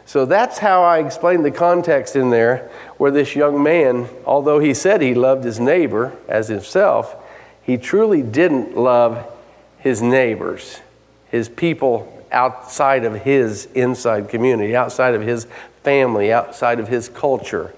So 0.04 0.24
that's 0.24 0.58
how 0.58 0.84
I 0.84 1.00
explain 1.00 1.42
the 1.42 1.50
context 1.50 2.14
in 2.14 2.30
there, 2.30 2.70
where 2.96 3.10
this 3.10 3.34
young 3.34 3.62
man, 3.62 4.08
although 4.24 4.60
he 4.60 4.72
said 4.72 5.00
he 5.00 5.14
loved 5.14 5.42
his 5.42 5.58
neighbor 5.58 6.16
as 6.28 6.48
himself, 6.48 7.16
he 7.62 7.76
truly 7.76 8.22
didn't 8.22 8.76
love 8.76 9.26
his 9.78 10.00
neighbors, 10.00 10.80
his 11.28 11.48
people 11.48 12.12
outside 12.30 13.04
of 13.04 13.22
his 13.22 13.66
inside 13.74 14.28
community, 14.28 14.76
outside 14.76 15.14
of 15.14 15.22
his 15.22 15.46
family, 15.82 16.32
outside 16.32 16.78
of 16.78 16.88
his 16.88 17.08
culture. 17.08 17.72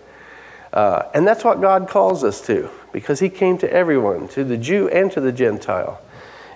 Uh, 0.72 1.04
and 1.14 1.26
that's 1.26 1.44
what 1.44 1.62
God 1.62 1.88
calls 1.88 2.24
us 2.24 2.42
to, 2.46 2.68
because 2.92 3.20
he 3.20 3.30
came 3.30 3.56
to 3.58 3.72
everyone, 3.72 4.28
to 4.28 4.44
the 4.44 4.58
Jew 4.58 4.88
and 4.88 5.10
to 5.12 5.20
the 5.20 5.32
Gentile. 5.32 6.00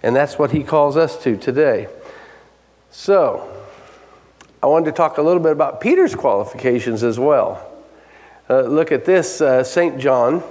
And 0.02 0.16
that's 0.16 0.38
what 0.38 0.50
he 0.50 0.64
calls 0.64 0.96
us 0.96 1.22
to 1.24 1.36
today. 1.36 1.88
So, 2.90 3.48
I 4.62 4.66
wanted 4.66 4.86
to 4.86 4.92
talk 4.92 5.18
a 5.18 5.22
little 5.22 5.42
bit 5.42 5.52
about 5.52 5.80
Peter's 5.80 6.14
qualifications 6.14 7.02
as 7.02 7.18
well. 7.18 7.68
Uh, 8.48 8.62
look 8.62 8.92
at 8.92 9.04
this 9.04 9.40
uh, 9.40 9.64
St. 9.64 9.98
John. 9.98 10.42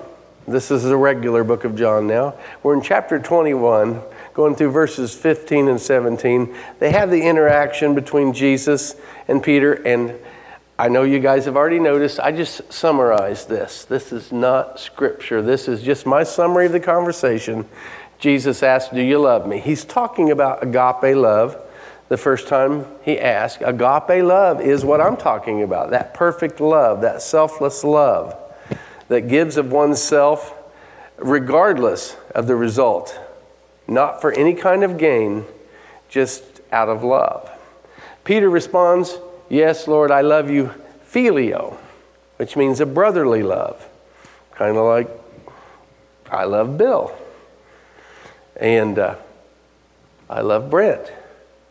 This 0.48 0.72
is 0.72 0.84
the 0.84 0.98
regular 0.98 1.44
book 1.44 1.66
of 1.66 1.76
John 1.76 2.08
now. 2.08 2.36
We're 2.64 2.74
in 2.74 2.82
chapter 2.82 3.20
21 3.20 4.02
going 4.34 4.56
through 4.56 4.72
verses 4.72 5.14
15 5.14 5.68
and 5.68 5.80
17. 5.80 6.56
They 6.80 6.92
have 6.92 7.12
the 7.12 7.22
interaction 7.22 7.94
between 7.94 8.34
Jesus 8.34 8.96
and 9.28 9.44
Peter, 9.44 9.74
and 9.74 10.16
I 10.80 10.88
know 10.88 11.04
you 11.04 11.20
guys 11.20 11.46
have 11.46 11.56
already 11.56 11.80
noticed, 11.80 12.20
I 12.20 12.32
just 12.32 12.74
summarized 12.74 13.50
this. 13.50 13.86
This 13.86 14.12
is 14.12 14.32
not 14.32 14.80
scripture, 14.80 15.42
this 15.42 15.68
is 15.68 15.84
just 15.84 16.06
my 16.06 16.24
summary 16.24 16.66
of 16.66 16.72
the 16.72 16.80
conversation. 16.80 17.68
Jesus 18.22 18.62
asked, 18.62 18.94
Do 18.94 19.02
you 19.02 19.18
love 19.18 19.48
me? 19.48 19.60
He's 19.60 19.84
talking 19.84 20.30
about 20.30 20.64
agape 20.64 21.18
love. 21.18 21.58
The 22.08 22.18
first 22.18 22.48
time 22.48 22.86
he 23.02 23.20
asked, 23.20 23.62
agape 23.64 24.24
love 24.24 24.62
is 24.62 24.86
what 24.86 25.02
I'm 25.02 25.18
talking 25.18 25.64
about 25.64 25.90
that 25.90 26.14
perfect 26.14 26.60
love, 26.60 27.02
that 27.02 27.22
selfless 27.24 27.84
love 27.84 28.36
that 29.08 29.28
gives 29.28 29.58
of 29.58 29.72
oneself 29.72 30.54
regardless 31.18 32.16
of 32.36 32.46
the 32.46 32.56
result, 32.56 33.20
not 33.88 34.22
for 34.22 34.32
any 34.32 34.54
kind 34.54 34.84
of 34.84 35.00
gain, 35.00 35.46
just 36.08 36.44
out 36.72 36.90
of 36.90 37.04
love. 37.04 37.50
Peter 38.24 38.52
responds, 38.52 39.18
Yes, 39.50 39.88
Lord, 39.88 40.12
I 40.12 40.22
love 40.22 40.50
you, 40.52 40.72
phileo, 41.12 41.76
which 42.38 42.56
means 42.56 42.82
a 42.82 42.86
brotherly 42.86 43.42
love, 43.42 43.88
kind 44.54 44.78
of 44.78 44.86
like 44.86 45.10
I 46.30 46.44
love 46.44 46.78
Bill. 46.78 47.18
And 48.56 49.00
uh, 49.00 49.16
I 50.30 50.42
love 50.42 50.70
Brent. 50.70 51.12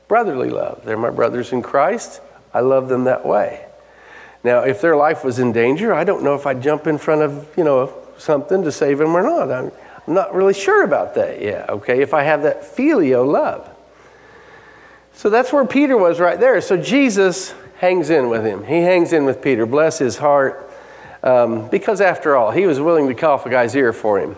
Brotherly 0.09 0.51
love. 0.51 0.85
They're 0.85 0.97
my 0.97 1.11
brothers 1.11 1.53
in 1.53 1.63
Christ. 1.63 2.21
I 2.53 2.61
love 2.61 2.89
them 2.89 3.05
that 3.05 3.25
way. 3.25 3.65
Now, 4.43 4.61
if 4.61 4.81
their 4.81 4.97
life 4.97 5.23
was 5.23 5.39
in 5.39 5.53
danger, 5.53 5.93
I 5.93 6.05
don't 6.05 6.25
know 6.25 6.35
if 6.35 6.47
I'd 6.47 6.63
jump 6.63 6.87
in 6.87 6.99
front 6.99 7.23
of, 7.23 7.49
you 7.57 7.65
know, 7.65 7.93
something 8.19 8.63
to 8.63 8.73
save 8.73 8.99
them 8.99 9.15
or 9.15 9.23
not. 9.23 9.51
I'm, 9.51 9.71
I'm 10.07 10.15
not 10.15 10.35
really 10.35 10.55
sure 10.55 10.83
about 10.83 11.15
that 11.15 11.41
yet, 11.41 11.69
okay, 11.69 12.01
if 12.01 12.15
I 12.15 12.23
have 12.23 12.43
that 12.43 12.65
filial 12.65 13.25
love. 13.27 13.69
So 15.13 15.29
that's 15.29 15.53
where 15.53 15.67
Peter 15.67 15.97
was 15.97 16.19
right 16.19 16.41
there. 16.41 16.61
So 16.61 16.77
Jesus 16.77 17.55
hangs 17.77 18.11
in 18.11 18.29
with 18.29 18.45
him. 18.45 18.65
He 18.65 18.81
hangs 18.81 19.13
in 19.13 19.25
with 19.25 19.43
Peter. 19.43 19.67
Bless 19.67 19.99
his 19.99 20.17
heart. 20.19 20.71
Um, 21.23 21.69
because 21.69 22.01
after 22.01 22.35
all, 22.35 22.51
he 22.51 22.67
was 22.67 22.81
willing 22.81 23.15
to 23.15 23.27
off 23.27 23.45
a 23.45 23.51
guy's 23.51 23.75
ear 23.77 23.93
for 23.93 24.19
him. 24.19 24.37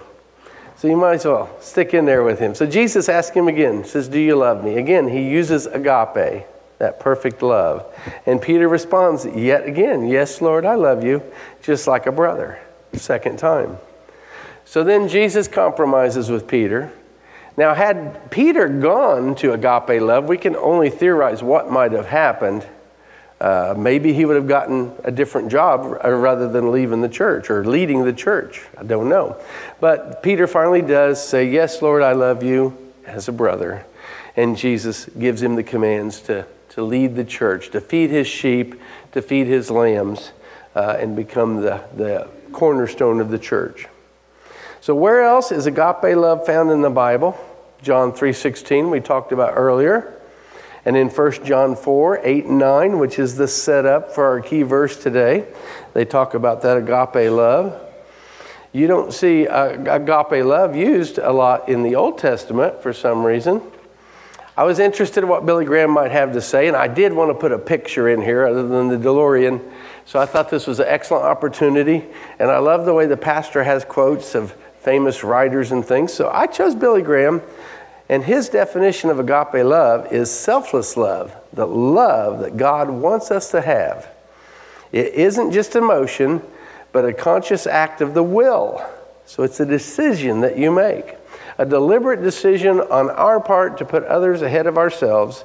So 0.82 0.88
you 0.88 0.96
might 0.96 1.14
as 1.14 1.24
well 1.24 1.48
stick 1.60 1.94
in 1.94 2.06
there 2.06 2.24
with 2.24 2.40
him. 2.40 2.56
So 2.56 2.66
Jesus 2.66 3.08
asks 3.08 3.36
him 3.36 3.46
again, 3.46 3.84
says, 3.84 4.08
Do 4.08 4.18
you 4.18 4.34
love 4.34 4.64
me? 4.64 4.78
Again, 4.78 5.06
he 5.06 5.22
uses 5.22 5.66
agape, 5.66 6.44
that 6.78 6.98
perfect 6.98 7.40
love. 7.40 7.86
And 8.26 8.42
Peter 8.42 8.66
responds 8.66 9.24
yet 9.24 9.64
again, 9.64 10.08
Yes, 10.08 10.40
Lord, 10.40 10.64
I 10.64 10.74
love 10.74 11.04
you, 11.04 11.22
just 11.62 11.86
like 11.86 12.06
a 12.06 12.10
brother. 12.10 12.58
Second 12.94 13.38
time. 13.38 13.78
So 14.64 14.82
then 14.82 15.06
Jesus 15.06 15.46
compromises 15.46 16.30
with 16.30 16.48
Peter. 16.48 16.92
Now, 17.56 17.74
had 17.74 18.32
Peter 18.32 18.66
gone 18.68 19.36
to 19.36 19.52
agape 19.52 20.02
love, 20.02 20.24
we 20.24 20.36
can 20.36 20.56
only 20.56 20.90
theorize 20.90 21.44
what 21.44 21.70
might 21.70 21.92
have 21.92 22.06
happened. 22.06 22.66
Uh, 23.42 23.74
maybe 23.76 24.12
he 24.12 24.24
would 24.24 24.36
have 24.36 24.46
gotten 24.46 24.92
a 25.02 25.10
different 25.10 25.50
job 25.50 25.98
uh, 26.04 26.08
rather 26.12 26.48
than 26.48 26.70
leaving 26.70 27.00
the 27.00 27.08
church 27.08 27.50
or 27.50 27.64
leading 27.64 28.04
the 28.04 28.12
church. 28.12 28.62
I 28.78 28.84
don't 28.84 29.08
know. 29.08 29.36
But 29.80 30.22
Peter 30.22 30.46
finally 30.46 30.80
does 30.80 31.26
say, 31.26 31.50
Yes, 31.50 31.82
Lord, 31.82 32.04
I 32.04 32.12
love 32.12 32.44
you 32.44 32.78
as 33.04 33.26
a 33.26 33.32
brother. 33.32 33.84
And 34.36 34.56
Jesus 34.56 35.06
gives 35.06 35.42
him 35.42 35.56
the 35.56 35.64
commands 35.64 36.20
to, 36.20 36.46
to 36.68 36.84
lead 36.84 37.16
the 37.16 37.24
church, 37.24 37.70
to 37.70 37.80
feed 37.80 38.10
his 38.10 38.28
sheep, 38.28 38.80
to 39.10 39.20
feed 39.20 39.48
his 39.48 39.72
lambs, 39.72 40.30
uh, 40.76 40.96
and 41.00 41.16
become 41.16 41.62
the, 41.62 41.82
the 41.96 42.28
cornerstone 42.52 43.20
of 43.20 43.30
the 43.30 43.40
church. 43.40 43.88
So 44.80 44.94
where 44.94 45.20
else 45.20 45.50
is 45.50 45.66
agape 45.66 46.16
love 46.16 46.46
found 46.46 46.70
in 46.70 46.80
the 46.80 46.90
Bible? 46.90 47.36
John 47.82 48.12
3:16 48.12 48.88
we 48.88 49.00
talked 49.00 49.32
about 49.32 49.54
earlier. 49.56 50.16
And 50.84 50.96
in 50.96 51.08
1 51.08 51.44
John 51.44 51.76
4, 51.76 52.20
8 52.24 52.44
and 52.46 52.58
9, 52.58 52.98
which 52.98 53.18
is 53.18 53.36
the 53.36 53.46
setup 53.46 54.12
for 54.12 54.24
our 54.26 54.40
key 54.40 54.62
verse 54.62 54.96
today, 54.96 55.46
they 55.94 56.04
talk 56.04 56.34
about 56.34 56.62
that 56.62 56.76
agape 56.76 57.30
love. 57.30 57.80
You 58.72 58.86
don't 58.86 59.12
see 59.12 59.46
uh, 59.46 59.96
agape 59.96 60.44
love 60.44 60.74
used 60.74 61.18
a 61.18 61.30
lot 61.30 61.68
in 61.68 61.82
the 61.82 61.94
Old 61.94 62.18
Testament 62.18 62.82
for 62.82 62.92
some 62.92 63.24
reason. 63.24 63.60
I 64.56 64.64
was 64.64 64.78
interested 64.78 65.22
in 65.22 65.30
what 65.30 65.46
Billy 65.46 65.64
Graham 65.64 65.90
might 65.90 66.10
have 66.10 66.32
to 66.34 66.40
say, 66.40 66.68
and 66.68 66.76
I 66.76 66.88
did 66.88 67.12
want 67.12 67.30
to 67.30 67.34
put 67.34 67.52
a 67.52 67.58
picture 67.58 68.08
in 68.08 68.20
here 68.20 68.46
other 68.46 68.66
than 68.66 68.88
the 68.88 68.96
DeLorean. 68.96 69.62
So 70.04 70.18
I 70.18 70.26
thought 70.26 70.50
this 70.50 70.66
was 70.66 70.78
an 70.78 70.86
excellent 70.88 71.24
opportunity. 71.24 72.04
And 72.38 72.50
I 72.50 72.58
love 72.58 72.84
the 72.84 72.92
way 72.92 73.06
the 73.06 73.16
pastor 73.16 73.64
has 73.64 73.84
quotes 73.84 74.34
of 74.34 74.52
famous 74.80 75.22
writers 75.24 75.72
and 75.72 75.84
things. 75.84 76.12
So 76.12 76.28
I 76.30 76.46
chose 76.46 76.74
Billy 76.74 77.02
Graham 77.02 77.40
and 78.12 78.22
his 78.22 78.50
definition 78.50 79.08
of 79.08 79.18
agape 79.18 79.64
love 79.64 80.12
is 80.12 80.30
selfless 80.30 80.98
love, 80.98 81.34
the 81.54 81.66
love 81.66 82.40
that 82.40 82.58
God 82.58 82.90
wants 82.90 83.30
us 83.30 83.50
to 83.52 83.62
have. 83.62 84.06
It 84.92 85.14
isn't 85.14 85.52
just 85.52 85.76
emotion, 85.76 86.42
but 86.92 87.06
a 87.06 87.14
conscious 87.14 87.66
act 87.66 88.02
of 88.02 88.12
the 88.12 88.22
will. 88.22 88.86
So 89.24 89.44
it's 89.44 89.60
a 89.60 89.64
decision 89.64 90.42
that 90.42 90.58
you 90.58 90.70
make, 90.70 91.16
a 91.56 91.64
deliberate 91.64 92.22
decision 92.22 92.80
on 92.80 93.08
our 93.08 93.40
part 93.40 93.78
to 93.78 93.86
put 93.86 94.04
others 94.04 94.42
ahead 94.42 94.66
of 94.66 94.76
ourselves. 94.76 95.42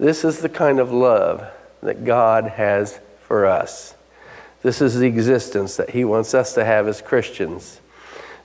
This 0.00 0.24
is 0.24 0.40
the 0.40 0.48
kind 0.48 0.80
of 0.80 0.90
love 0.90 1.48
that 1.84 2.04
God 2.04 2.46
has 2.48 2.98
for 3.28 3.46
us. 3.46 3.94
This 4.62 4.82
is 4.82 4.98
the 4.98 5.06
existence 5.06 5.76
that 5.76 5.90
He 5.90 6.04
wants 6.04 6.34
us 6.34 6.52
to 6.54 6.64
have 6.64 6.88
as 6.88 7.00
Christians. 7.00 7.80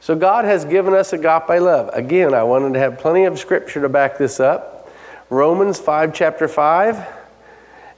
So 0.03 0.17
God 0.17 0.43
has 0.43 0.65
given 0.65 0.93
us 0.93 1.13
agape 1.13 1.47
love. 1.47 1.89
Again, 1.93 2.33
I 2.33 2.43
wanted 2.43 2.73
to 2.73 2.79
have 2.79 2.99
plenty 2.99 3.23
of 3.23 3.39
scripture 3.39 3.79
to 3.79 3.87
back 3.87 4.17
this 4.17 4.41
up. 4.41 4.91
Romans 5.29 5.79
5, 5.79 6.13
chapter 6.13 6.49
5. 6.49 7.07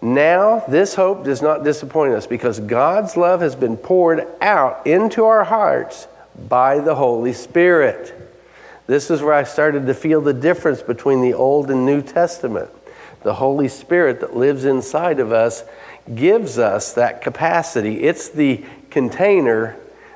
Now, 0.04 0.60
this 0.68 0.94
hope 0.94 1.24
does 1.24 1.42
not 1.42 1.64
disappoint 1.64 2.14
us 2.14 2.28
because 2.28 2.60
God's 2.60 3.18
love 3.18 3.42
has 3.42 3.56
been 3.56 3.76
poured 3.76 4.28
out 4.40 4.86
into 4.86 5.26
our 5.26 5.46
hearts 5.46 6.08
by 6.48 6.78
the 6.78 6.94
Holy 6.94 7.34
Spirit. 7.34 8.14
This 8.86 9.10
is 9.10 9.24
where 9.24 9.34
I 9.34 9.42
started 9.42 9.88
to 9.88 9.96
feel 9.96 10.22
the 10.22 10.32
difference 10.32 10.84
between 10.84 11.22
the 11.22 11.34
Old 11.34 11.72
and 11.72 11.88
New 11.88 12.04
Testament. 12.04 12.70
The 13.24 13.34
Holy 13.34 13.68
Spirit 13.68 14.20
that 14.20 14.38
lives 14.38 14.64
inside 14.64 15.20
of 15.20 15.32
us 15.32 15.64
gives 16.14 16.60
us 16.60 16.94
that 16.94 17.24
capacity. 17.24 18.04
It's 18.04 18.30
the 18.30 18.64
container 18.92 19.76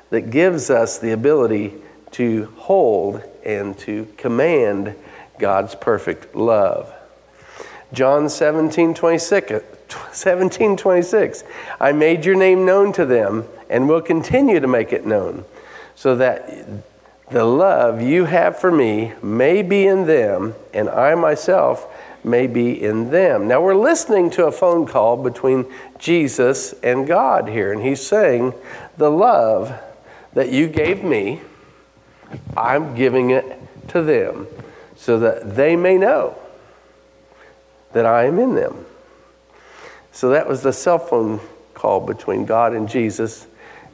that 0.10 0.32
gives 0.32 0.70
us 0.70 0.98
the 0.98 1.12
ability 1.12 1.74
to 2.12 2.46
hold 2.58 3.22
and 3.46 3.78
to 3.80 4.08
command 4.18 4.96
God's 5.38 5.76
perfect 5.76 6.36
love. 6.36 6.94
John 7.94 8.30
17 8.30 8.94
26, 8.94 9.64
17, 10.12 10.78
26. 10.78 11.44
I 11.80 11.92
made 11.92 12.26
your 12.26 12.36
name 12.36 12.66
known 12.66 12.94
to 12.94 13.06
them 13.06 13.46
and 13.70 13.88
will 13.88 14.02
continue 14.02 14.60
to 14.60 14.68
make 14.68 14.94
it 14.94 15.06
known, 15.06 15.46
so 15.96 16.16
that 16.16 16.50
the 17.32 17.46
love 17.46 18.02
you 18.02 18.26
have 18.26 18.58
for 18.58 18.72
me 18.72 19.14
may 19.22 19.62
be 19.62 19.86
in 19.86 20.08
them, 20.08 20.56
and 20.74 20.90
I 20.90 21.16
myself 21.16 21.88
may 22.24 22.48
be 22.48 22.82
in 22.82 23.12
them. 23.12 23.48
Now 23.48 23.62
we're 23.62 23.76
listening 23.76 24.30
to 24.32 24.48
a 24.48 24.52
phone 24.52 24.86
call 24.86 25.18
between 25.18 25.66
Jesus 25.98 26.74
and 26.84 27.08
God 27.08 27.48
here, 27.48 27.72
and 27.72 27.82
he's 27.82 28.06
saying, 28.06 28.54
The 28.98 29.12
love 29.12 29.80
that 30.34 30.52
you 30.52 30.68
gave 30.68 31.04
me, 31.04 31.42
I'm 32.56 32.96
giving 32.96 33.32
it 33.32 33.46
to 33.90 34.02
them 34.02 34.48
so 34.96 35.20
that 35.20 35.56
they 35.56 35.76
may 35.76 35.98
know 35.98 36.38
that 37.94 38.06
I 38.06 38.26
am 38.26 38.38
in 38.38 38.56
them. 38.56 38.86
So 40.12 40.30
that 40.30 40.48
was 40.48 40.62
the 40.62 40.74
cell 40.74 41.00
phone 41.00 41.40
call 41.74 42.02
between 42.02 42.46
God 42.46 42.74
and 42.74 42.88
Jesus. 42.88 43.48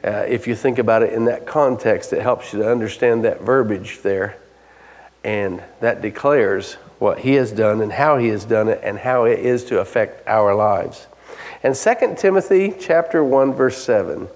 Uh, 0.04 0.24
if 0.28 0.46
you 0.46 0.54
think 0.54 0.78
about 0.78 1.02
it 1.02 1.12
in 1.12 1.24
that 1.26 1.46
context, 1.46 2.12
it 2.12 2.20
helps 2.20 2.52
you 2.52 2.58
to 2.60 2.70
understand 2.70 3.24
that 3.24 3.40
verbiage 3.40 4.00
there. 4.02 4.36
And 5.24 5.62
that 5.80 6.02
declares 6.02 6.74
what 6.98 7.20
he 7.20 7.34
has 7.34 7.52
done 7.52 7.80
and 7.80 7.92
how 7.92 8.18
he 8.18 8.28
has 8.28 8.44
done 8.44 8.68
it 8.68 8.80
and 8.82 8.98
how 8.98 9.24
it 9.24 9.38
is 9.38 9.64
to 9.66 9.80
affect 9.80 10.26
our 10.26 10.54
lives. 10.54 11.06
And 11.62 11.74
2 11.74 12.14
Timothy 12.16 12.74
chapter 12.78 13.24
1 13.24 13.52
verse 13.54 13.78
7 13.78 14.28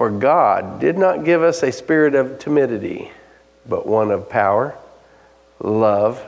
for 0.00 0.08
God 0.08 0.80
did 0.80 0.96
not 0.96 1.26
give 1.26 1.42
us 1.42 1.62
a 1.62 1.70
spirit 1.70 2.14
of 2.14 2.38
timidity, 2.38 3.10
but 3.68 3.86
one 3.86 4.10
of 4.10 4.30
power, 4.30 4.74
love, 5.58 6.26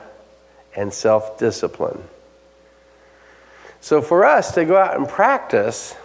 and 0.75 0.93
self 0.93 1.39
discipline. 1.39 2.03
So, 3.81 3.99
for 3.99 4.25
us 4.25 4.53
to 4.53 4.63
go 4.63 4.77
out 4.77 4.95
and 4.95 5.09
practice 5.09 5.95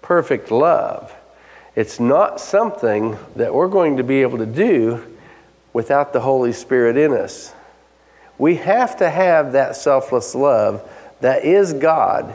perfect 0.00 0.50
love, 0.50 1.14
it's 1.76 2.00
not 2.00 2.40
something 2.40 3.18
that 3.36 3.52
we're 3.52 3.68
going 3.68 3.98
to 3.98 4.02
be 4.02 4.22
able 4.22 4.38
to 4.38 4.46
do 4.46 5.04
without 5.74 6.14
the 6.14 6.20
Holy 6.20 6.54
Spirit 6.54 6.96
in 6.96 7.12
us. 7.12 7.52
We 8.38 8.56
have 8.56 8.96
to 8.96 9.10
have 9.10 9.52
that 9.52 9.76
selfless 9.76 10.34
love 10.34 10.90
that 11.20 11.44
is 11.44 11.74
God 11.74 12.34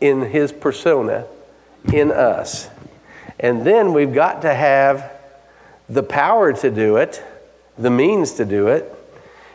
in 0.00 0.20
His 0.20 0.52
persona 0.52 1.26
in 1.92 2.12
us. 2.12 2.68
And 3.40 3.66
then 3.66 3.94
we've 3.94 4.12
got 4.12 4.42
to 4.42 4.54
have 4.54 5.10
the 5.88 6.02
power 6.02 6.52
to 6.52 6.70
do 6.70 6.96
it, 6.96 7.22
the 7.76 7.90
means 7.90 8.32
to 8.34 8.44
do 8.44 8.68
it, 8.68 8.94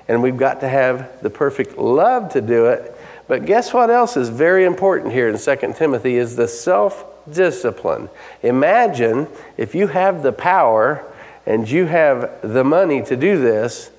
and 0.08 0.22
we've 0.22 0.38
got 0.38 0.60
to 0.62 0.68
have 0.68 1.22
the 1.22 1.30
perfect 1.30 1.78
love 1.78 2.34
to 2.34 2.42
do 2.42 2.66
it. 2.66 2.96
But 3.28 3.46
guess 3.46 3.74
what 3.74 3.90
else 3.90 4.18
is 4.18 4.30
very 4.30 4.66
important 4.66 5.14
here 5.14 5.30
in 5.30 5.38
2 5.38 5.74
Timothy 5.78 6.16
is 6.16 6.36
the 6.36 6.48
self 6.48 7.06
discipline. 7.32 8.10
Imagine 8.44 9.28
if 9.58 9.74
you 9.74 9.88
have 9.88 10.24
the 10.24 10.34
power 10.34 11.04
and 11.46 11.70
you 11.70 11.86
have 11.86 12.42
the 12.42 12.64
money 12.64 13.02
to 13.04 13.16
do 13.16 13.40
this 13.40 13.92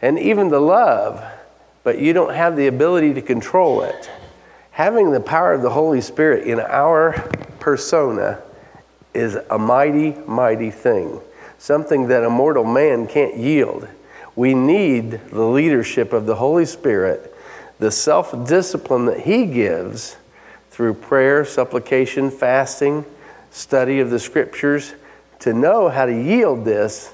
and 0.00 0.18
even 0.18 0.48
the 0.48 0.60
love, 0.60 1.24
but 1.82 2.00
you 2.00 2.12
don't 2.12 2.34
have 2.34 2.56
the 2.56 2.68
ability 2.68 3.14
to 3.14 3.22
control 3.22 3.82
it. 3.82 4.10
Having 4.72 5.10
the 5.10 5.20
power 5.20 5.52
of 5.52 5.62
the 5.62 5.70
Holy 5.70 6.00
Spirit 6.00 6.46
in 6.46 6.60
our 6.60 7.12
persona 7.58 8.42
is 9.14 9.36
a 9.50 9.58
mighty, 9.58 10.12
mighty 10.26 10.70
thing, 10.70 11.20
something 11.58 12.08
that 12.08 12.24
a 12.24 12.30
mortal 12.30 12.64
man 12.64 13.06
can't 13.06 13.36
yield. 13.36 13.88
We 14.36 14.54
need 14.54 15.20
the 15.30 15.44
leadership 15.44 16.12
of 16.12 16.26
the 16.26 16.36
Holy 16.36 16.64
Spirit, 16.64 17.34
the 17.78 17.90
self 17.90 18.46
discipline 18.46 19.06
that 19.06 19.20
He 19.20 19.46
gives 19.46 20.16
through 20.70 20.94
prayer, 20.94 21.44
supplication, 21.44 22.30
fasting, 22.30 23.04
study 23.50 24.00
of 24.00 24.10
the 24.10 24.18
scriptures 24.18 24.94
to 25.40 25.52
know 25.52 25.88
how 25.88 26.06
to 26.06 26.12
yield 26.12 26.64
this. 26.64 27.12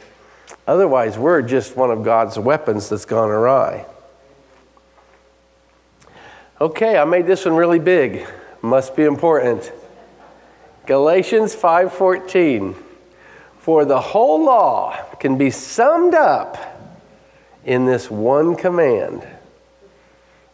Otherwise, 0.66 1.16
we're 1.16 1.42
just 1.42 1.76
one 1.76 1.90
of 1.90 2.02
God's 2.02 2.38
weapons 2.38 2.88
that's 2.88 3.04
gone 3.04 3.30
awry. 3.30 3.86
Okay, 6.60 6.96
I 6.96 7.04
made 7.04 7.26
this 7.26 7.44
one 7.44 7.54
really 7.54 7.78
big. 7.78 8.26
Must 8.62 8.94
be 8.94 9.04
important. 9.04 9.72
Galatians 10.86 11.54
5:14 11.54 12.74
For 13.58 13.84
the 13.84 14.00
whole 14.00 14.44
law 14.44 14.96
can 15.18 15.38
be 15.38 15.50
summed 15.50 16.14
up 16.14 16.58
in 17.64 17.86
this 17.86 18.10
one 18.10 18.54
command. 18.54 19.26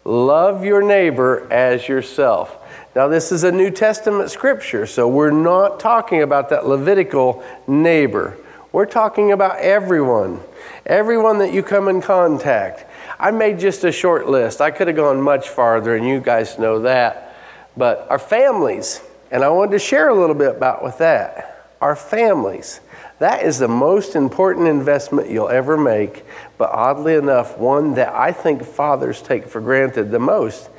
Love 0.04 0.64
your 0.64 0.82
neighbor 0.82 1.46
as 1.50 1.88
yourself. 1.88 2.56
Now, 2.94 3.08
this 3.08 3.32
is 3.32 3.44
a 3.44 3.52
New 3.52 3.70
Testament 3.70 4.30
scripture, 4.30 4.86
so 4.86 5.06
we're 5.08 5.30
not 5.30 5.80
talking 5.80 6.22
about 6.22 6.48
that 6.50 6.66
Levitical 6.66 7.42
neighbor. 7.66 8.36
We're 8.72 8.86
talking 8.86 9.32
about 9.32 9.58
everyone, 9.58 10.40
everyone 10.86 11.38
that 11.38 11.52
you 11.52 11.62
come 11.62 11.88
in 11.88 12.00
contact. 12.00 12.86
I 13.18 13.32
made 13.32 13.58
just 13.58 13.84
a 13.84 13.92
short 13.92 14.28
list. 14.28 14.60
I 14.60 14.70
could 14.70 14.86
have 14.86 14.96
gone 14.96 15.20
much 15.20 15.48
farther, 15.48 15.96
and 15.96 16.06
you 16.06 16.20
guys 16.20 16.58
know 16.58 16.80
that. 16.80 17.34
But 17.76 18.06
our 18.10 18.18
families, 18.18 19.02
and 19.30 19.44
I 19.44 19.48
wanted 19.48 19.72
to 19.72 19.78
share 19.78 20.08
a 20.08 20.14
little 20.14 20.34
bit 20.34 20.56
about 20.56 20.82
with 20.82 20.98
that. 20.98 21.74
Our 21.80 21.96
families. 21.96 22.80
That 23.20 23.44
is 23.44 23.58
the 23.58 23.68
most 23.68 24.16
important 24.16 24.66
investment 24.66 25.30
you'll 25.30 25.50
ever 25.50 25.76
make, 25.76 26.24
but 26.56 26.70
oddly 26.70 27.14
enough, 27.14 27.58
one 27.58 27.94
that 27.94 28.12
I 28.14 28.32
think 28.32 28.64
fathers 28.64 29.20
take 29.20 29.46
for 29.46 29.60
granted 29.60 30.10
the 30.10 30.18
most. 30.18 30.70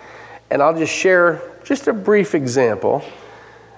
And 0.50 0.62
I'll 0.62 0.78
just 0.78 0.94
share 0.94 1.42
just 1.64 1.88
a 1.88 1.94
brief 1.94 2.34
example. 2.34 3.04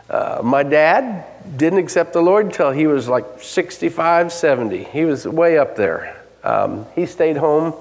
Uh, 0.09 0.41
my 0.43 0.63
dad 0.63 1.25
didn't 1.57 1.79
accept 1.79 2.13
the 2.13 2.21
Lord 2.21 2.45
until 2.45 2.71
he 2.71 2.87
was 2.87 3.07
like 3.07 3.25
65, 3.41 4.31
70. 4.31 4.83
He 4.85 5.05
was 5.05 5.27
way 5.27 5.57
up 5.57 5.75
there. 5.75 6.21
Um, 6.43 6.85
he 6.95 7.05
stayed 7.05 7.37
home 7.37 7.73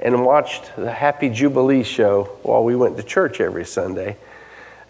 and 0.00 0.24
watched 0.24 0.74
the 0.76 0.90
Happy 0.90 1.28
Jubilee 1.28 1.82
show 1.82 2.24
while 2.42 2.64
we 2.64 2.74
went 2.74 2.96
to 2.96 3.02
church 3.02 3.40
every 3.40 3.64
Sunday, 3.64 4.16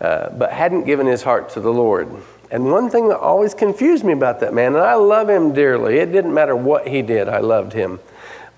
uh, 0.02 0.28
but 0.36 0.52
hadn't 0.52 0.84
given 0.84 1.06
his 1.06 1.22
heart 1.22 1.48
to 1.50 1.60
the 1.60 1.72
Lord. 1.72 2.08
And 2.50 2.70
one 2.70 2.90
thing 2.90 3.08
that 3.08 3.18
always 3.18 3.54
confused 3.54 4.04
me 4.04 4.12
about 4.12 4.40
that 4.40 4.52
man, 4.52 4.74
and 4.74 4.84
I 4.84 4.96
love 4.96 5.30
him 5.30 5.54
dearly, 5.54 5.98
it 5.98 6.12
didn't 6.12 6.34
matter 6.34 6.54
what 6.54 6.86
he 6.86 7.00
did, 7.00 7.28
I 7.28 7.38
loved 7.38 7.72
him, 7.72 8.00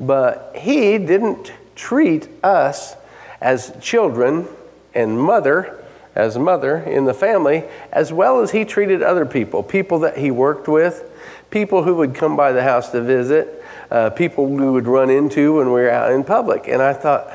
but 0.01 0.53
he 0.57 0.99
didn't 0.99 1.53
treat 1.77 2.29
us 2.43 2.97
as 3.41 3.77
children 3.81 4.49
and 4.95 5.21
mother 5.21 5.85
as 6.15 6.39
mother 6.39 6.79
in 6.79 7.05
the 7.05 7.15
family, 7.15 7.65
as 7.93 8.13
well 8.13 8.41
as 8.41 8.53
he 8.53 8.65
treated 8.65 9.03
other 9.03 9.27
people, 9.27 9.63
people 9.63 10.01
that 10.01 10.17
he 10.17 10.31
worked 10.31 10.69
with, 10.69 11.11
people 11.51 11.83
who 11.83 11.97
would 11.97 12.15
come 12.15 12.37
by 12.37 12.53
the 12.53 12.63
house 12.63 12.91
to 12.91 13.01
visit, 13.01 13.63
uh, 13.91 14.11
people 14.11 14.47
we 14.47 14.69
would 14.69 14.87
run 14.87 15.11
into 15.11 15.57
when 15.57 15.67
we 15.67 15.73
were 15.73 15.91
out 15.91 16.13
in 16.13 16.25
public. 16.25 16.69
And 16.69 16.81
I 16.81 16.93
thought, 16.93 17.31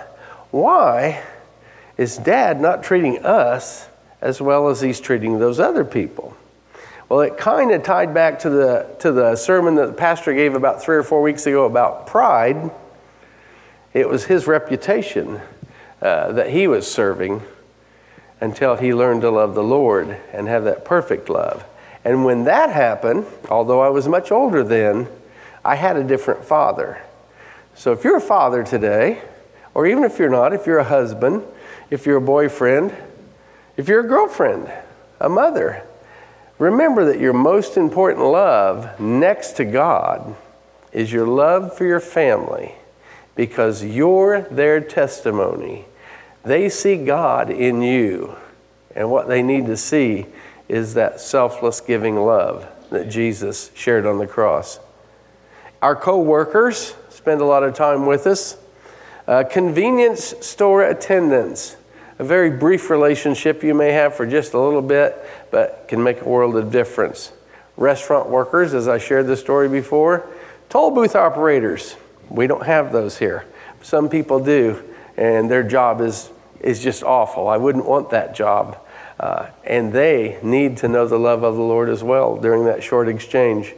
why 0.51 1.21
is 1.97 2.17
dad 2.17 2.61
not 2.61 2.83
treating 2.83 3.23
us 3.25 3.87
as 4.21 4.41
well 4.41 4.69
as 4.69 4.82
he's 4.82 4.99
treating 4.99 5.39
those 5.39 5.60
other 5.60 5.86
people? 5.86 6.36
Well, 7.08 7.21
it 7.21 7.38
kind 7.38 7.71
of 7.71 7.84
tied 7.84 8.13
back 8.13 8.39
to 8.39 8.49
the, 8.49 8.95
to 8.99 9.12
the 9.12 9.36
sermon 9.36 9.75
that 9.75 9.88
the 9.88 9.93
pastor 9.93 10.34
gave 10.34 10.53
about 10.53 10.84
three 10.84 10.95
or 10.95 11.03
four 11.03 11.21
weeks 11.21 11.47
ago 11.47 11.65
about 11.65 12.05
pride. 12.05 12.69
It 13.93 14.08
was 14.08 14.25
his 14.25 14.45
reputation 14.45 15.41
uh, 16.01 16.32
that 16.34 16.51
he 16.51 16.67
was 16.67 16.89
serving 16.89 17.41
until 18.39 18.75
he 18.75 18.93
learned 18.93 19.21
to 19.21 19.32
love 19.32 19.55
the 19.55 19.63
Lord 19.63 20.17
and 20.32 20.47
have 20.47 20.65
that 20.65 20.86
perfect 20.86 21.29
love. 21.29 21.65
And 22.05 22.23
when 22.23 22.43
that 22.45 22.69
happened, 22.69 23.25
although 23.49 23.82
I 23.82 23.89
was 23.89 24.08
much 24.08 24.32
older 24.32 24.63
then, 24.63 25.08
I 25.65 25.75
had 25.75 25.97
a 25.97 26.03
different 26.03 26.45
father. 26.45 27.01
So 27.75 27.91
if 27.91 28.03
you're 28.03 28.17
a 28.17 28.21
father 28.21 28.63
today, 28.63 29.21
or 29.73 29.88
even 29.88 30.03
if 30.03 30.19
you're 30.19 30.29
not, 30.29 30.53
if 30.53 30.65
you're 30.65 30.79
a 30.79 30.84
husband, 30.84 31.43
if 31.89 32.05
you're 32.05 32.17
a 32.17 32.21
boyfriend, 32.21 32.95
if 33.79 33.87
you're 33.87 34.01
a 34.01 34.07
girlfriend, 34.07 34.71
a 35.19 35.29
mother, 35.29 35.83
remember 36.57 37.05
that 37.05 37.19
your 37.19 37.33
most 37.33 37.77
important 37.77 38.25
love 38.25 38.99
next 38.99 39.53
to 39.53 39.65
God 39.65 40.35
is 40.91 41.11
your 41.11 41.25
love 41.25 41.77
for 41.77 41.85
your 41.85 41.99
family 41.99 42.73
because 43.35 43.83
you're 43.83 44.41
their 44.41 44.81
testimony 44.81 45.85
they 46.43 46.69
see 46.69 47.03
God 47.03 47.49
in 47.49 47.81
you. 47.81 48.35
And 48.95 49.11
what 49.11 49.27
they 49.27 49.41
need 49.41 49.65
to 49.67 49.77
see 49.77 50.25
is 50.67 50.93
that 50.93 51.19
selfless 51.19 51.81
giving 51.81 52.15
love 52.15 52.67
that 52.89 53.09
Jesus 53.09 53.71
shared 53.75 54.05
on 54.05 54.17
the 54.17 54.27
cross. 54.27 54.79
Our 55.81 55.95
co 55.95 56.19
workers 56.19 56.95
spend 57.09 57.41
a 57.41 57.45
lot 57.45 57.63
of 57.63 57.73
time 57.73 58.05
with 58.05 58.25
us. 58.25 58.57
Uh, 59.27 59.43
convenience 59.43 60.33
store 60.41 60.83
attendants, 60.83 61.75
a 62.19 62.23
very 62.23 62.51
brief 62.51 62.89
relationship 62.89 63.63
you 63.63 63.73
may 63.73 63.91
have 63.93 64.15
for 64.15 64.25
just 64.25 64.53
a 64.53 64.60
little 64.60 64.82
bit, 64.82 65.17
but 65.49 65.88
can 65.88 66.03
make 66.03 66.21
a 66.21 66.25
world 66.25 66.55
of 66.55 66.71
difference. 66.71 67.32
Restaurant 67.77 68.29
workers, 68.29 68.73
as 68.73 68.88
I 68.88 68.97
shared 68.97 69.27
the 69.27 69.38
story 69.38 69.69
before. 69.69 70.29
Toll 70.69 70.91
booth 70.91 71.15
operators, 71.15 71.95
we 72.29 72.45
don't 72.45 72.65
have 72.65 72.91
those 72.91 73.17
here. 73.17 73.45
Some 73.82 74.10
people 74.10 74.43
do 74.43 74.84
and 75.19 75.51
their 75.51 75.63
job 75.63 75.99
is, 75.99 76.29
is 76.62 76.82
just 76.82 77.03
awful. 77.03 77.49
I 77.49 77.58
wouldn't 77.58 77.86
want 77.86 78.12
that 78.12 78.34
job. 78.34 78.79
Uh, 79.19 79.47
and 79.65 79.91
they 79.91 80.39
need 80.41 80.77
to 80.77 80.88
know 80.88 81.08
the 81.08 81.19
love 81.19 81.43
of 81.43 81.55
the 81.55 81.62
Lord 81.62 81.89
as 81.89 82.01
well 82.01 82.38
during 82.38 82.65
that 82.65 82.82
short 82.82 83.10
exchange. 83.10 83.73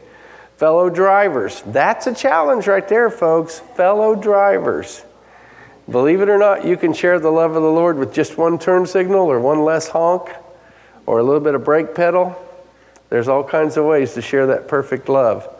Fellow 0.58 0.88
drivers, 0.92 1.64
that's 1.66 2.06
a 2.06 2.14
challenge 2.14 2.68
right 2.68 2.88
there, 2.88 3.10
folks. 3.10 3.60
Fellow 3.76 4.16
drivers. 4.16 5.04
Believe 5.92 6.22
it 6.22 6.30
or 6.30 6.38
not, 6.38 6.66
you 6.66 6.78
can 6.78 6.94
share 6.94 7.20
the 7.20 7.32
love 7.32 7.56
of 7.56 7.62
the 7.62 7.70
Lord 7.70 7.98
with 7.98 8.14
just 8.14 8.38
one 8.38 8.58
turn 8.58 8.86
signal 8.86 9.30
or 9.30 9.42
one 9.42 9.66
less 9.66 9.90
honk 9.90 10.30
or 11.06 11.20
a 11.20 11.24
little 11.24 11.42
bit 11.42 11.54
of 11.54 11.66
brake 11.66 11.94
pedal. 11.94 12.36
There's 13.10 13.28
all 13.28 13.44
kinds 13.44 13.76
of 13.76 13.84
ways 13.84 14.14
to 14.14 14.22
share 14.22 14.48
that 14.48 14.70
perfect 14.70 15.10
love. 15.10 15.54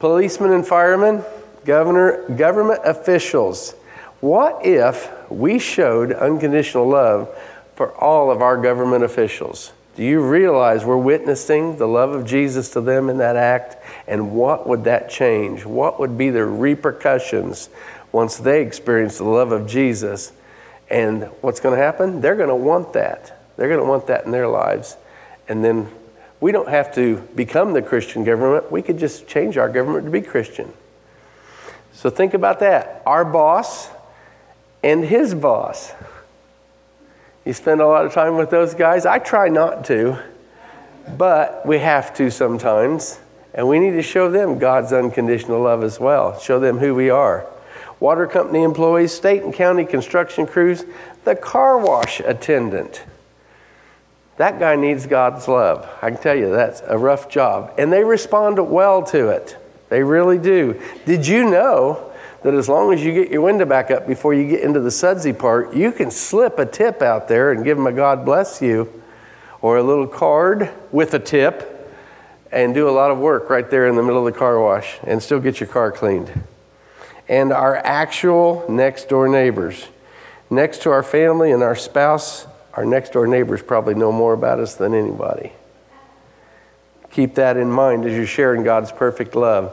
Policemen 0.00 0.50
and 0.50 0.66
firemen, 0.66 1.22
governor, 1.64 2.28
government 2.30 2.80
officials. 2.84 3.76
What 4.18 4.66
if 4.66 5.08
we 5.30 5.60
showed 5.60 6.12
unconditional 6.12 6.88
love 6.88 7.28
for 7.76 7.94
all 7.94 8.32
of 8.32 8.42
our 8.42 8.56
government 8.60 9.04
officials? 9.04 9.72
Do 9.94 10.02
you 10.02 10.20
realize 10.20 10.84
we're 10.84 10.96
witnessing 10.96 11.76
the 11.76 11.86
love 11.86 12.10
of 12.10 12.26
Jesus 12.26 12.70
to 12.70 12.80
them 12.80 13.08
in 13.08 13.18
that 13.18 13.36
act? 13.36 13.76
And 14.08 14.32
what 14.32 14.66
would 14.66 14.84
that 14.84 15.10
change? 15.10 15.64
What 15.64 16.00
would 16.00 16.18
be 16.18 16.30
the 16.30 16.44
repercussions 16.44 17.68
once 18.12 18.36
they 18.36 18.62
experience 18.62 19.18
the 19.18 19.24
love 19.24 19.50
of 19.52 19.66
Jesus? 19.66 20.32
And 20.88 21.24
what's 21.40 21.58
going 21.58 21.76
to 21.76 21.82
happen? 21.82 22.20
They're 22.20 22.36
going 22.36 22.48
to 22.48 22.54
want 22.54 22.92
that. 22.92 23.38
They're 23.56 23.68
going 23.68 23.80
to 23.80 23.86
want 23.86 24.06
that 24.06 24.24
in 24.24 24.30
their 24.30 24.48
lives. 24.48 24.96
And 25.48 25.64
then 25.64 25.88
we 26.40 26.52
don't 26.52 26.68
have 26.68 26.94
to 26.94 27.16
become 27.34 27.72
the 27.72 27.82
Christian 27.82 28.24
government. 28.24 28.70
We 28.70 28.82
could 28.82 28.98
just 28.98 29.26
change 29.26 29.56
our 29.56 29.68
government 29.68 30.04
to 30.04 30.10
be 30.10 30.20
Christian. 30.20 30.72
So 31.92 32.10
think 32.10 32.34
about 32.34 32.60
that. 32.60 33.02
Our 33.06 33.24
boss, 33.24 33.88
and 34.82 35.04
his 35.04 35.34
boss. 35.34 35.92
You 37.44 37.52
spend 37.52 37.80
a 37.80 37.86
lot 37.86 38.04
of 38.04 38.12
time 38.12 38.36
with 38.36 38.50
those 38.50 38.74
guys? 38.74 39.06
I 39.06 39.18
try 39.18 39.48
not 39.48 39.84
to, 39.86 40.18
but 41.16 41.66
we 41.66 41.78
have 41.78 42.14
to 42.16 42.30
sometimes. 42.30 43.18
And 43.54 43.68
we 43.68 43.78
need 43.78 43.92
to 43.92 44.02
show 44.02 44.30
them 44.30 44.58
God's 44.58 44.92
unconditional 44.92 45.60
love 45.60 45.82
as 45.82 46.00
well, 46.00 46.38
show 46.38 46.58
them 46.58 46.78
who 46.78 46.94
we 46.94 47.10
are. 47.10 47.46
Water 48.02 48.26
company 48.26 48.64
employees, 48.64 49.12
state 49.12 49.44
and 49.44 49.54
county 49.54 49.84
construction 49.84 50.44
crews, 50.44 50.84
the 51.22 51.36
car 51.36 51.78
wash 51.78 52.18
attendant. 52.18 53.04
That 54.38 54.58
guy 54.58 54.74
needs 54.74 55.06
God's 55.06 55.46
love. 55.46 55.88
I 56.02 56.10
can 56.10 56.20
tell 56.20 56.34
you 56.34 56.50
that's 56.50 56.82
a 56.88 56.98
rough 56.98 57.28
job. 57.28 57.72
And 57.78 57.92
they 57.92 58.02
respond 58.02 58.58
well 58.58 59.04
to 59.04 59.28
it. 59.28 59.56
They 59.88 60.02
really 60.02 60.36
do. 60.36 60.82
Did 61.06 61.28
you 61.28 61.48
know 61.48 62.10
that 62.42 62.54
as 62.54 62.68
long 62.68 62.92
as 62.92 63.04
you 63.04 63.14
get 63.14 63.30
your 63.30 63.42
window 63.42 63.66
back 63.66 63.92
up 63.92 64.08
before 64.08 64.34
you 64.34 64.48
get 64.48 64.62
into 64.62 64.80
the 64.80 64.90
sudsy 64.90 65.32
part, 65.32 65.72
you 65.72 65.92
can 65.92 66.10
slip 66.10 66.58
a 66.58 66.66
tip 66.66 67.02
out 67.02 67.28
there 67.28 67.52
and 67.52 67.62
give 67.62 67.76
them 67.76 67.86
a 67.86 67.92
God 67.92 68.24
bless 68.24 68.60
you 68.60 69.00
or 69.60 69.76
a 69.76 69.82
little 69.84 70.08
card 70.08 70.72
with 70.90 71.14
a 71.14 71.20
tip 71.20 71.88
and 72.50 72.74
do 72.74 72.88
a 72.88 72.90
lot 72.90 73.12
of 73.12 73.18
work 73.18 73.48
right 73.48 73.70
there 73.70 73.86
in 73.86 73.94
the 73.94 74.02
middle 74.02 74.26
of 74.26 74.34
the 74.34 74.36
car 74.36 74.60
wash 74.60 74.98
and 75.04 75.22
still 75.22 75.38
get 75.38 75.60
your 75.60 75.68
car 75.68 75.92
cleaned. 75.92 76.42
And 77.28 77.52
our 77.52 77.76
actual 77.76 78.64
next 78.68 79.08
door 79.08 79.28
neighbors. 79.28 79.88
Next 80.50 80.82
to 80.82 80.90
our 80.90 81.02
family 81.02 81.52
and 81.52 81.62
our 81.62 81.76
spouse, 81.76 82.46
our 82.74 82.84
next 82.84 83.12
door 83.12 83.26
neighbors 83.26 83.62
probably 83.62 83.94
know 83.94 84.12
more 84.12 84.32
about 84.32 84.60
us 84.60 84.74
than 84.74 84.94
anybody. 84.94 85.52
keep 87.10 87.34
that 87.34 87.56
in 87.58 87.70
mind 87.70 88.06
as 88.06 88.12
you're 88.12 88.26
sharing 88.26 88.62
God's 88.62 88.90
perfect 88.90 89.34
love. 89.34 89.72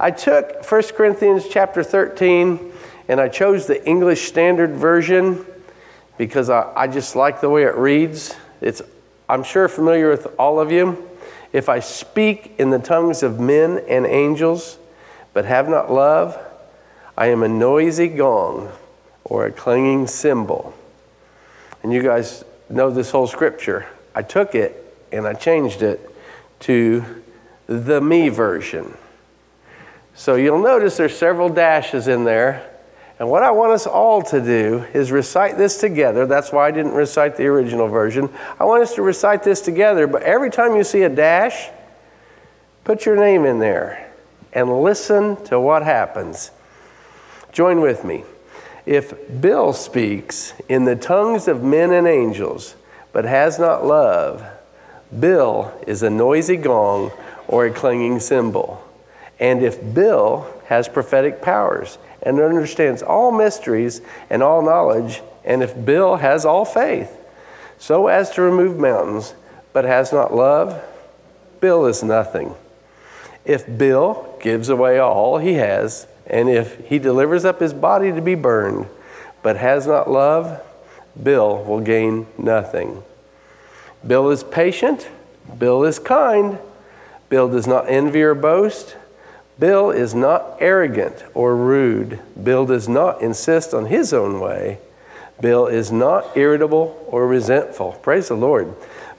I 0.00 0.10
took 0.10 0.64
1 0.64 0.82
Corinthians 0.94 1.44
chapter 1.50 1.82
13 1.82 2.72
and 3.08 3.20
I 3.20 3.28
chose 3.28 3.66
the 3.66 3.86
English 3.86 4.28
Standard 4.28 4.76
Version 4.76 5.44
because 6.16 6.50
I, 6.50 6.72
I 6.74 6.86
just 6.86 7.16
like 7.16 7.40
the 7.40 7.50
way 7.50 7.64
it 7.64 7.74
reads. 7.74 8.34
It's, 8.60 8.80
I'm 9.28 9.42
sure, 9.42 9.68
familiar 9.68 10.10
with 10.10 10.26
all 10.38 10.60
of 10.60 10.72
you. 10.72 11.08
If 11.52 11.68
I 11.68 11.80
speak 11.80 12.54
in 12.58 12.70
the 12.70 12.78
tongues 12.78 13.22
of 13.22 13.40
men 13.40 13.82
and 13.88 14.06
angels, 14.06 14.78
but 15.32 15.44
have 15.44 15.68
not 15.68 15.92
love, 15.92 16.38
I 17.18 17.30
am 17.30 17.42
a 17.42 17.48
noisy 17.48 18.06
gong 18.06 18.70
or 19.24 19.46
a 19.46 19.50
clanging 19.50 20.06
cymbal. 20.06 20.72
And 21.82 21.92
you 21.92 22.00
guys 22.00 22.44
know 22.70 22.92
this 22.92 23.10
whole 23.10 23.26
scripture. 23.26 23.86
I 24.14 24.22
took 24.22 24.54
it 24.54 24.96
and 25.10 25.26
I 25.26 25.34
changed 25.34 25.82
it 25.82 26.14
to 26.60 27.04
the 27.66 28.00
me 28.00 28.28
version. 28.28 28.96
So 30.14 30.36
you'll 30.36 30.62
notice 30.62 30.96
there's 30.96 31.18
several 31.18 31.48
dashes 31.48 32.06
in 32.06 32.22
there. 32.22 32.70
And 33.18 33.28
what 33.28 33.42
I 33.42 33.50
want 33.50 33.72
us 33.72 33.84
all 33.84 34.22
to 34.22 34.40
do 34.40 34.84
is 34.94 35.10
recite 35.10 35.58
this 35.58 35.80
together. 35.80 36.24
That's 36.24 36.52
why 36.52 36.68
I 36.68 36.70
didn't 36.70 36.92
recite 36.94 37.36
the 37.36 37.46
original 37.46 37.88
version. 37.88 38.30
I 38.60 38.64
want 38.64 38.84
us 38.84 38.94
to 38.94 39.02
recite 39.02 39.42
this 39.42 39.60
together, 39.60 40.06
but 40.06 40.22
every 40.22 40.50
time 40.50 40.76
you 40.76 40.84
see 40.84 41.02
a 41.02 41.08
dash, 41.08 41.68
put 42.84 43.04
your 43.04 43.16
name 43.16 43.44
in 43.44 43.58
there 43.58 44.08
and 44.52 44.82
listen 44.82 45.44
to 45.46 45.58
what 45.58 45.82
happens. 45.82 46.52
Join 47.52 47.80
with 47.80 48.04
me. 48.04 48.24
If 48.86 49.40
Bill 49.40 49.72
speaks 49.72 50.54
in 50.68 50.84
the 50.84 50.96
tongues 50.96 51.48
of 51.48 51.62
men 51.62 51.92
and 51.92 52.06
angels, 52.06 52.74
but 53.12 53.24
has 53.24 53.58
not 53.58 53.84
love, 53.84 54.44
Bill 55.18 55.72
is 55.86 56.02
a 56.02 56.10
noisy 56.10 56.56
gong 56.56 57.12
or 57.46 57.66
a 57.66 57.72
clanging 57.72 58.20
cymbal. 58.20 58.82
And 59.40 59.62
if 59.62 59.94
Bill 59.94 60.46
has 60.66 60.88
prophetic 60.88 61.40
powers 61.40 61.98
and 62.22 62.40
understands 62.40 63.02
all 63.02 63.30
mysteries 63.30 64.00
and 64.28 64.42
all 64.42 64.62
knowledge, 64.62 65.22
and 65.44 65.62
if 65.62 65.84
Bill 65.84 66.16
has 66.16 66.44
all 66.44 66.64
faith, 66.64 67.14
so 67.78 68.08
as 68.08 68.30
to 68.32 68.42
remove 68.42 68.78
mountains, 68.78 69.34
but 69.72 69.84
has 69.84 70.12
not 70.12 70.34
love, 70.34 70.82
Bill 71.60 71.86
is 71.86 72.02
nothing. 72.02 72.54
If 73.44 73.78
Bill 73.78 74.36
gives 74.40 74.68
away 74.68 74.98
all 74.98 75.38
he 75.38 75.54
has, 75.54 76.06
and 76.28 76.48
if 76.48 76.86
he 76.86 76.98
delivers 76.98 77.44
up 77.44 77.60
his 77.60 77.72
body 77.72 78.12
to 78.12 78.20
be 78.20 78.34
burned, 78.34 78.86
but 79.42 79.56
has 79.56 79.86
not 79.86 80.10
love, 80.10 80.62
Bill 81.20 81.64
will 81.64 81.80
gain 81.80 82.26
nothing. 82.36 83.02
Bill 84.06 84.30
is 84.30 84.44
patient. 84.44 85.08
Bill 85.58 85.84
is 85.84 85.98
kind. 85.98 86.58
Bill 87.28 87.48
does 87.48 87.66
not 87.66 87.88
envy 87.88 88.22
or 88.22 88.34
boast. 88.34 88.96
Bill 89.58 89.90
is 89.90 90.14
not 90.14 90.56
arrogant 90.60 91.24
or 91.34 91.56
rude. 91.56 92.20
Bill 92.40 92.64
does 92.64 92.88
not 92.88 93.22
insist 93.22 93.74
on 93.74 93.86
his 93.86 94.12
own 94.12 94.38
way. 94.38 94.78
Bill 95.40 95.66
is 95.66 95.90
not 95.90 96.36
irritable 96.36 97.04
or 97.08 97.26
resentful. 97.26 97.92
Praise 98.02 98.28
the 98.28 98.34
Lord. 98.34 98.74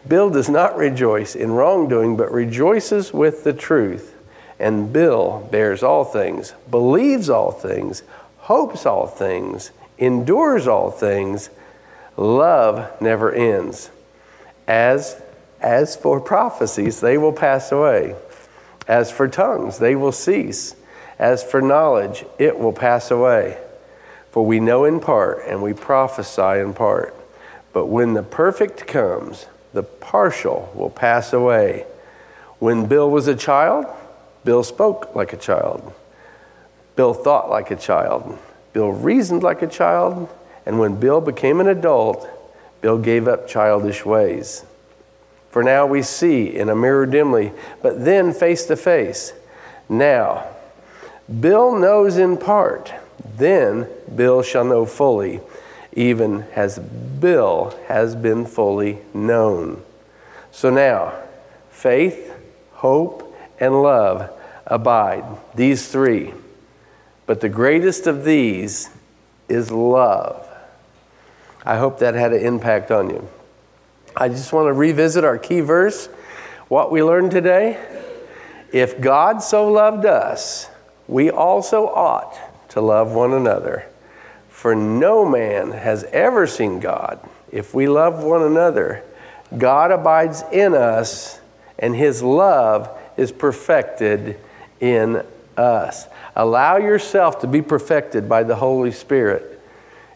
Bill 0.08 0.30
does 0.30 0.50
not 0.50 0.78
rejoice 0.78 1.36
in 1.36 1.52
wrongdoing, 1.52 2.16
but 2.16 2.32
rejoices 2.32 3.14
with 3.14 3.44
the 3.44 3.54
truth. 3.54 4.16
And 4.60 4.92
Bill 4.92 5.48
bears 5.52 5.84
all 5.84 6.04
things, 6.04 6.54
believes 6.70 7.30
all 7.30 7.52
things, 7.52 8.04
hopes 8.38 8.86
all 8.86 9.08
things, 9.08 9.72
endures 9.98 10.68
all 10.68 10.92
things. 10.92 11.50
Love 12.18 13.02
never 13.02 13.32
ends. 13.32 13.90
As, 14.68 15.22
as 15.62 15.96
for 15.96 16.20
prophecies, 16.20 17.00
they 17.00 17.18
will 17.18 17.32
pass 17.32 17.72
away. 17.72 18.16
As 18.88 19.12
for 19.12 19.28
tongues, 19.28 19.80
they 19.80 19.96
will 19.96 20.12
cease. 20.12 20.76
As 21.18 21.44
for 21.44 21.62
knowledge, 21.62 22.26
it 22.38 22.60
will 22.60 22.74
pass 22.74 23.12
away. 23.12 23.58
For 24.32 24.46
we 24.46 24.60
know 24.60 24.86
in 24.86 25.00
part 25.00 25.46
and 25.48 25.62
we 25.62 25.74
prophesy 25.74 26.60
in 26.60 26.74
part. 26.74 27.16
But 27.72 27.86
when 27.86 28.14
the 28.14 28.24
perfect 28.24 28.88
comes, 28.88 29.46
the 29.74 29.84
partial 29.84 30.72
will 30.76 30.90
pass 30.90 31.34
away. 31.34 31.86
When 32.60 32.88
Bill 32.88 33.10
was 33.10 33.28
a 33.28 33.36
child, 33.36 33.86
Bill 34.44 34.64
spoke 34.64 35.16
like 35.16 35.34
a 35.34 35.38
child. 35.38 35.94
Bill 36.96 37.14
thought 37.14 37.50
like 37.50 37.72
a 37.72 37.76
child. 37.76 38.38
Bill 38.74 38.92
reasoned 38.92 39.44
like 39.44 39.62
a 39.62 39.68
child. 39.68 40.30
And 40.66 40.80
when 40.80 41.00
Bill 41.00 41.22
became 41.22 41.60
an 41.60 41.68
adult, 41.68 42.28
Bill 42.82 42.98
gave 42.98 43.28
up 43.28 43.48
childish 43.48 44.06
ways. 44.06 44.66
For 45.50 45.64
now 45.64 45.86
we 45.86 46.02
see 46.02 46.56
in 46.56 46.70
a 46.70 46.76
mirror 46.76 47.06
dimly, 47.06 47.52
but 47.82 48.06
then 48.06 48.34
face 48.34 48.66
to 48.66 48.76
face. 48.76 49.34
Now, 49.88 50.46
Bill 51.40 51.76
knows 51.76 52.18
in 52.18 52.38
part, 52.38 52.94
then 53.38 53.88
Bill 54.16 54.42
shall 54.42 54.64
know 54.64 54.86
fully, 54.86 55.42
even 55.94 56.44
as 56.56 56.80
Bill 56.80 57.78
has 57.88 58.16
been 58.16 58.46
fully 58.46 59.00
known. 59.14 59.84
So 60.52 60.70
now, 60.70 61.14
faith, 61.72 62.34
hope, 62.74 63.29
and 63.60 63.82
love 63.82 64.30
abide, 64.66 65.24
these 65.56 65.88
three. 65.88 66.34
But 67.26 67.42
the 67.42 67.50
greatest 67.50 68.08
of 68.08 68.24
these 68.24 68.90
is 69.48 69.72
love. 69.72 70.48
I 71.66 71.78
hope 71.78 72.00
that 72.00 72.14
had 72.14 72.34
an 72.34 72.42
impact 72.42 72.92
on 72.92 73.10
you. 73.10 73.28
I 74.16 74.30
just 74.30 74.54
want 74.54 74.68
to 74.68 74.74
revisit 74.74 75.24
our 75.24 75.38
key 75.38 75.60
verse, 75.60 76.08
what 76.68 76.92
we 76.92 77.04
learned 77.04 77.32
today. 77.32 77.78
If 78.72 79.02
God 79.02 79.42
so 79.44 79.68
loved 79.68 80.06
us, 80.06 80.68
we 81.08 81.30
also 81.30 81.88
ought 81.88 82.38
to 82.70 82.82
love 82.82 83.12
one 83.12 83.34
another. 83.34 83.86
For 84.50 84.76
no 84.76 85.26
man 85.26 85.72
has 85.72 86.04
ever 86.06 86.46
seen 86.46 86.80
God. 86.80 87.20
If 87.52 87.74
we 87.74 87.88
love 87.88 88.24
one 88.24 88.44
another, 88.44 89.04
God 89.58 89.92
abides 89.92 90.44
in 90.52 90.76
us, 90.76 91.40
and 91.80 91.96
his 91.96 92.22
love 92.22 92.90
is 93.20 93.32
perfected 93.32 94.40
in 94.80 95.24
us. 95.58 96.08
Allow 96.36 96.78
yourself 96.78 97.42
to 97.42 97.48
be 97.48 97.62
perfected 97.62 98.28
by 98.30 98.44
the 98.44 98.56
Holy 98.56 98.92
Spirit. 98.92 99.62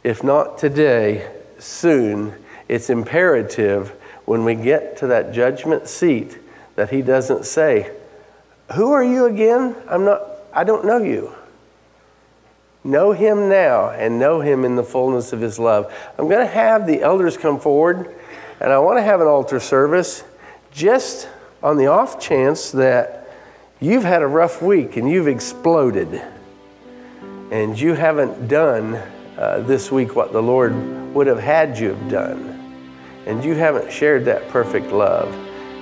If 0.04 0.24
not 0.24 0.58
today, 0.58 1.30
soon. 1.64 2.36
It's 2.68 2.90
imperative 2.90 3.90
when 4.26 4.46
we 4.46 4.56
get 4.56 4.98
to 4.98 5.08
that 5.08 5.34
judgment 5.34 5.88
seat 5.88 6.38
that 6.76 6.90
he 6.90 7.02
doesn't 7.02 7.46
say, 7.46 7.92
Who 8.76 8.92
are 8.92 9.04
you 9.04 9.26
again? 9.26 9.76
I'm 9.90 10.06
not, 10.06 10.22
I 10.54 10.64
don't 10.64 10.86
know 10.86 10.98
you. 10.98 11.34
Know 12.84 13.14
him 13.14 13.48
now 13.48 13.92
and 13.92 14.20
know 14.20 14.42
him 14.42 14.66
in 14.66 14.76
the 14.76 14.84
fullness 14.84 15.32
of 15.32 15.40
his 15.40 15.58
love. 15.58 15.94
I'm 16.18 16.28
going 16.28 16.46
to 16.46 16.54
have 16.54 16.86
the 16.86 17.02
elders 17.02 17.38
come 17.38 17.60
forward 17.60 18.14
and 18.60 18.72
I 18.72 18.80
want 18.80 18.98
to 18.98 19.04
have 19.04 19.22
an 19.22 19.28
altar 19.28 19.60
service 19.60 20.24
just 20.74 21.30
on 21.64 21.78
the 21.78 21.88
off 21.88 22.20
chance 22.20 22.70
that 22.72 23.34
you've 23.80 24.04
had 24.04 24.22
a 24.22 24.28
rough 24.28 24.62
week 24.62 24.98
and 24.98 25.10
you've 25.10 25.28
exploded 25.28 26.22
and 27.52 27.80
you 27.80 27.94
haven't 27.94 28.48
done 28.48 28.96
uh, 29.38 29.60
this 29.62 29.92
week 29.92 30.16
what 30.16 30.32
the 30.32 30.42
Lord 30.42 30.74
would 31.14 31.28
have 31.28 31.40
had 31.40 31.78
you 31.78 31.90
have 31.90 32.10
done, 32.10 32.60
and 33.28 33.44
you 33.44 33.54
haven't 33.54 33.92
shared 33.92 34.26
that 34.26 34.48
perfect 34.50 34.92
love, 34.92 35.32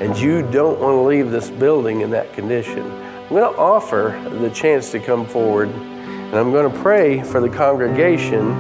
and 0.02 0.18
you 0.18 0.42
don't 0.52 0.80
want 0.80 0.96
to 0.96 1.02
leave 1.02 1.32
this 1.32 1.50
building 1.50 2.02
in 2.02 2.10
that 2.12 2.34
condition, 2.34 2.84
I'm 2.92 3.30
going 3.30 3.54
to 3.54 3.58
offer 3.58 4.22
the 4.42 4.50
chance 4.50 4.92
to 4.92 5.00
come 5.00 5.26
forward, 5.26 5.70
and 5.70 6.36
I'm 6.36 6.52
going 6.52 6.70
to 6.70 6.80
pray 6.80 7.24
for 7.24 7.40
the 7.40 7.50
congregation. 7.50 8.52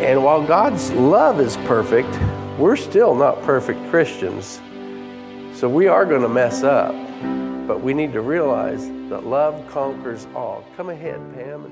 And 0.00 0.22
while 0.22 0.46
God's 0.46 0.92
love 0.92 1.40
is 1.40 1.56
perfect, 1.58 2.16
we're 2.58 2.76
still 2.76 3.14
not 3.14 3.42
perfect 3.42 3.90
Christians. 3.90 4.60
So 5.60 5.68
we 5.68 5.88
are 5.88 6.06
going 6.06 6.22
to 6.22 6.28
mess 6.30 6.62
up. 6.62 6.94
But 7.68 7.82
we 7.82 7.92
need 7.92 8.14
to 8.14 8.22
realize 8.22 8.88
that 9.10 9.26
love 9.26 9.62
conquers 9.68 10.26
all. 10.34 10.64
Come 10.74 10.88
ahead, 10.88 11.20
Pam. 11.34 11.70